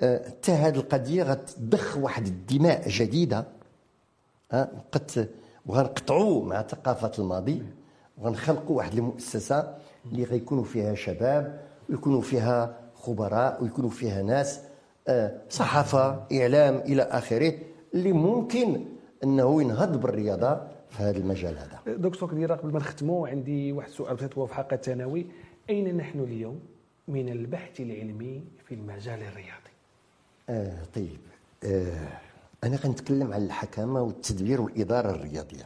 حتى 0.00 0.52
آه، 0.52 0.66
هذه 0.68 0.76
القضية 0.76 1.22
غتضخ 1.22 1.96
واحد 1.96 2.26
الدماء 2.26 2.88
جديدة 2.88 3.44
قد 4.92 5.28
وغنقطعوا 5.66 6.44
مع 6.44 6.62
ثقافة 6.62 7.12
الماضي 7.18 7.62
وغنخلقوا 8.18 8.76
واحد 8.76 8.94
المؤسسة 8.94 9.74
اللي 10.12 10.24
غيكونوا 10.24 10.64
فيها 10.64 10.94
شباب 10.94 11.60
ويكونوا 11.90 12.20
فيها 12.20 12.76
خبراء 12.94 13.62
ويكونوا 13.62 13.90
فيها 13.90 14.22
ناس 14.22 14.60
صحافة 15.50 16.26
إعلام 16.32 16.76
إلى 16.76 17.02
آخره 17.02 17.54
اللي 17.94 18.12
ممكن 18.12 18.84
إنه 19.24 19.62
ينهض 19.62 20.00
بالرياضة 20.00 20.54
في 20.90 21.02
هذا 21.02 21.18
المجال 21.18 21.58
هذا. 21.58 21.96
دكتور 21.96 22.30
كبيرة 22.30 22.54
قبل 22.54 22.72
ما 22.72 22.78
نختموا 22.78 23.28
عندي 23.28 23.72
واحد 23.72 23.88
السؤال 23.88 24.30
هو 24.38 24.46
في 24.46 24.54
حق 24.54 24.72
الثانوي. 24.72 25.26
أين 25.70 25.96
نحن 25.96 26.20
اليوم 26.20 26.60
من 27.08 27.28
البحث 27.28 27.80
العلمي 27.80 28.44
في 28.68 28.74
المجال 28.74 29.22
الرياضي؟ 29.22 29.74
آه 30.48 30.84
طيب. 30.94 31.20
آه 31.64 32.18
أنا 32.64 32.76
غنتكلم 32.76 33.32
عن 33.32 33.42
الحكامه 33.42 34.02
والتدبير 34.02 34.60
والإدارة 34.60 35.10
الرياضية. 35.10 35.64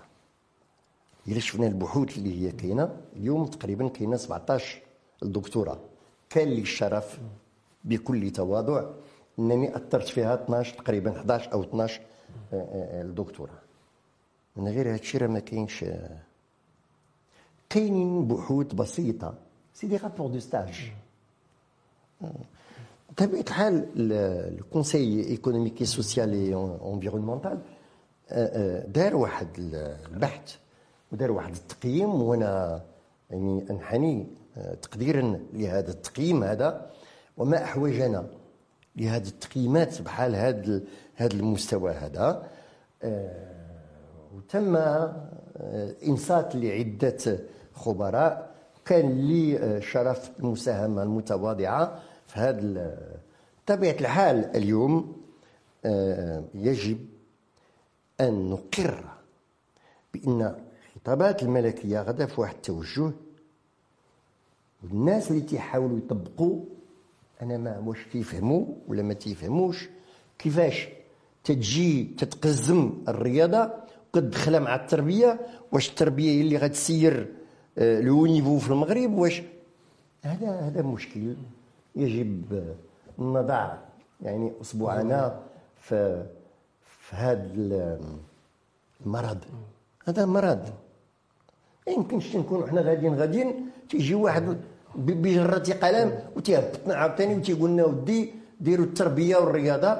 إلا 1.28 1.38
شفنا 1.40 1.66
البحوث 1.66 2.18
اللي 2.18 2.42
هي 2.42 2.52
كاينة 2.52 2.96
اليوم 3.16 3.46
تقريبا 3.46 3.88
كاينة 3.88 4.16
17 4.16 4.80
الدكتوراه 5.22 5.78
كان 6.30 6.48
لي 6.48 6.60
الشرف 6.60 7.18
بكل 7.84 8.30
تواضع 8.30 8.84
إنني 9.38 9.76
أطرت 9.76 10.08
فيها 10.08 10.34
12 10.34 10.74
تقريبا 10.74 11.10
11 11.10 11.52
أو 11.52 11.62
12 11.62 12.00
آه، 12.00 12.04
آه، 12.04 12.08
الدكتوراه 12.52 13.58
من 14.56 14.68
غير 14.68 14.88
هذا 14.88 14.94
الشيء 14.94 15.20
راه 15.20 15.26
ما 15.28 15.38
كاينش 15.38 15.84
آه، 15.84 16.18
كاينين 17.70 18.28
بحوث 18.28 18.74
بسيطة. 18.74 19.34
c'est 19.74 19.86
des 19.86 19.96
rapports 19.96 20.26
de 20.26 20.38
stage 20.38 20.92
بطبيعه 23.10 23.40
الحال 23.40 23.86
ال 24.58 24.66
conseil 24.66 25.20
économique 25.28 25.84
et 25.84 26.02
social 26.02 26.54
environnemental 26.84 27.60
دار 28.92 29.16
واحد 29.16 29.48
البحث 30.12 30.56
ودار 31.12 31.30
واحد 31.30 31.54
التقييم 31.54 32.22
وأنا 32.22 32.82
يعني 33.30 33.70
أنحني 33.70 34.26
تقديرا 34.82 35.40
لهذا 35.52 35.90
التقييم 35.90 36.44
هذا 36.44 36.90
وما 37.36 37.64
أحوجنا. 37.64 38.26
لهذه 38.98 39.28
التقييمات 39.28 40.02
بحال 40.02 40.34
هذا 40.36 40.82
هذا 41.14 41.34
المستوى 41.34 41.92
هذا. 41.92 42.48
آه، 43.02 43.48
وتم 44.36 44.76
آه، 44.76 45.94
إنصات 46.06 46.56
لعدة 46.56 47.38
خبراء. 47.74 48.54
كان 48.84 49.28
لي 49.28 49.58
آه، 49.58 49.80
شرف 49.80 50.30
المساهمة 50.40 51.02
المتواضعة 51.02 52.02
في 52.26 52.40
هذا 52.40 52.98
طبيعة 53.66 53.96
الحال 54.00 54.56
اليوم 54.56 55.16
يجب 56.54 56.98
أن 58.20 58.50
نقر 58.50 59.04
بأن 60.14 60.54
الخطابات 60.96 61.42
الملكية 61.42 62.02
غدا 62.02 62.26
في 62.26 62.40
واحد 62.40 62.54
التوجه 62.54 63.12
والناس 64.82 65.30
اللي 65.30 65.42
تيحاولوا 65.42 65.98
يطبقوا 65.98 66.64
أنا 67.42 67.56
ما 67.58 67.78
واش 67.78 67.98
تيفهموا 68.12 68.66
ولا 68.88 69.02
ما 69.02 69.14
تيفهموش 69.14 69.88
كيفاش 70.38 70.88
تتجي 71.44 72.04
تتقزم 72.04 72.92
الرياضة 73.08 73.70
وكتدخلها 74.08 74.60
مع 74.60 74.74
التربية 74.74 75.40
واش 75.72 75.88
التربية 75.88 76.30
هي 76.30 76.40
اللي 76.40 76.56
غتسير 76.56 77.32
آه، 77.78 78.00
لو 78.00 78.26
نيفو 78.26 78.58
في 78.58 78.70
المغرب 78.70 79.12
واش 79.12 79.42
هذا 80.22 80.50
هذا 80.50 80.82
مشكل. 80.82 81.34
يجب 81.96 82.62
نضع 83.18 83.74
يعني 84.22 84.52
اصبعنا 84.60 85.42
في 85.80 86.26
في 86.80 87.16
هذا 87.16 87.98
المرض. 89.06 89.38
هذا 90.08 90.26
مرض. 90.26 90.68
يمكنش 91.88 92.36
نكونوا 92.36 92.66
حنا 92.66 92.80
غاديين 92.80 93.14
غاديين 93.14 93.70
تيجي 93.88 94.14
واحد 94.14 94.60
بجرة 94.94 95.74
قلم 95.82 96.18
وتيهبطنا 96.36 96.94
عاوتاني 96.94 97.36
وتيقول 97.36 97.70
لنا 97.70 97.84
ودي 97.84 98.34
ديروا 98.60 98.86
التربية 98.86 99.36
والرياضة 99.36 99.98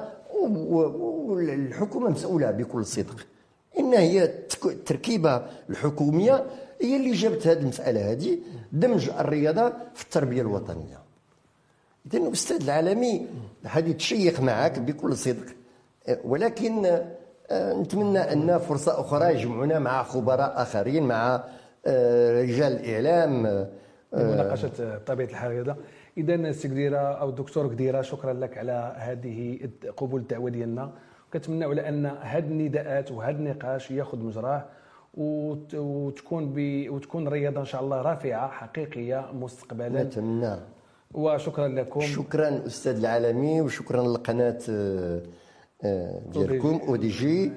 والحكومة 1.29 2.11
مسؤولة 2.11 2.51
بكل 2.51 2.85
صدق. 2.85 3.27
إن 3.79 3.93
هي 3.93 4.25
التركيبه 4.65 5.43
الحكومية 5.71 6.45
هي 6.83 6.97
اللي 6.97 7.13
جابت 7.13 7.47
هذه 7.47 7.59
المسألة 7.59 8.13
هذه 8.13 8.39
دمج 8.73 9.09
الرياضة 9.09 9.73
في 9.95 10.05
التربية 10.05 10.41
الوطنية. 10.43 10.99
اذا 12.07 12.19
الاستاذ 12.19 12.63
العالمي 12.63 13.27
حديث 13.65 13.99
شيق 13.99 14.41
معك 14.41 14.79
بكل 14.79 15.17
صدق. 15.17 15.47
ولكن 16.25 17.01
آه، 17.51 17.75
نتمنى 17.75 18.19
أن 18.19 18.59
فرصة 18.59 19.01
أخرى 19.01 19.35
يجمعنا 19.35 19.79
مع 19.79 20.03
خبراء 20.03 20.63
آخرين 20.63 21.03
مع 21.03 21.45
آه، 21.87 22.43
رجال 22.43 22.73
الإعلام 22.73 23.67
لمناقشة 24.13 24.99
طبيعة 24.99 25.29
الحال 25.29 25.53
هذا. 25.53 25.77
إذا 26.19 26.53
سي 26.53 26.69
قديره 26.69 26.97
أو 26.97 27.29
الدكتور 27.29 27.67
قديره 27.67 28.03
شكرا 28.03 28.33
لك 28.33 28.59
على 28.59 28.95
هذه 28.97 29.59
قبول 29.97 30.21
الدعوه 30.21 30.51
ديالنا 30.51 30.93
كنتمنى 31.33 31.65
على 31.65 31.89
أن 31.89 32.07
هذه 32.07 32.45
النداءات 32.45 33.13
وهذا 33.13 33.39
النقاش 33.39 33.91
ياخذ 33.91 34.19
مجراه 34.19 34.65
وتكون 35.15 36.53
ب... 36.55 36.87
وتكون 36.91 37.27
الرياضه 37.27 37.61
إن 37.61 37.65
شاء 37.65 37.83
الله 37.83 38.03
رافعه 38.03 38.49
حقيقية 38.49 39.33
مستقبلا. 39.33 40.03
نتمنى. 40.03 40.57
وشكرا 41.15 41.69
لكم. 41.69 42.01
شكرا 42.01 42.67
أستاذ 42.67 42.99
العالمي 42.99 43.61
وشكرا 43.61 44.03
للقناة 44.03 44.59
آه، 44.71 45.23
آه، 45.85 46.21
ديالكم 46.33 46.81
أو 46.89 46.97
دي 46.97 47.09
جي 47.09 47.53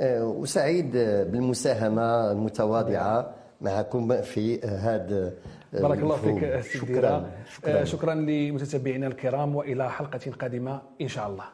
آه، 0.00 0.26
وسعيد 0.26 0.92
بالمساهمة 1.32 2.30
المتواضعة 2.32 3.34
معكم 3.60 4.22
في 4.22 4.60
هذا 4.60 5.32
بارك 5.72 5.98
الله 5.98 6.16
فيك 6.16 6.60
شكرا 6.60 7.30
شكرا, 7.56 7.84
شكرا 7.84 8.14
لمتتبعينا 8.14 9.06
الكرام 9.06 9.56
وإلى 9.56 9.90
حلقة 9.90 10.30
قادمة 10.40 10.82
إن 11.00 11.08
شاء 11.08 11.28
الله. 11.28 11.44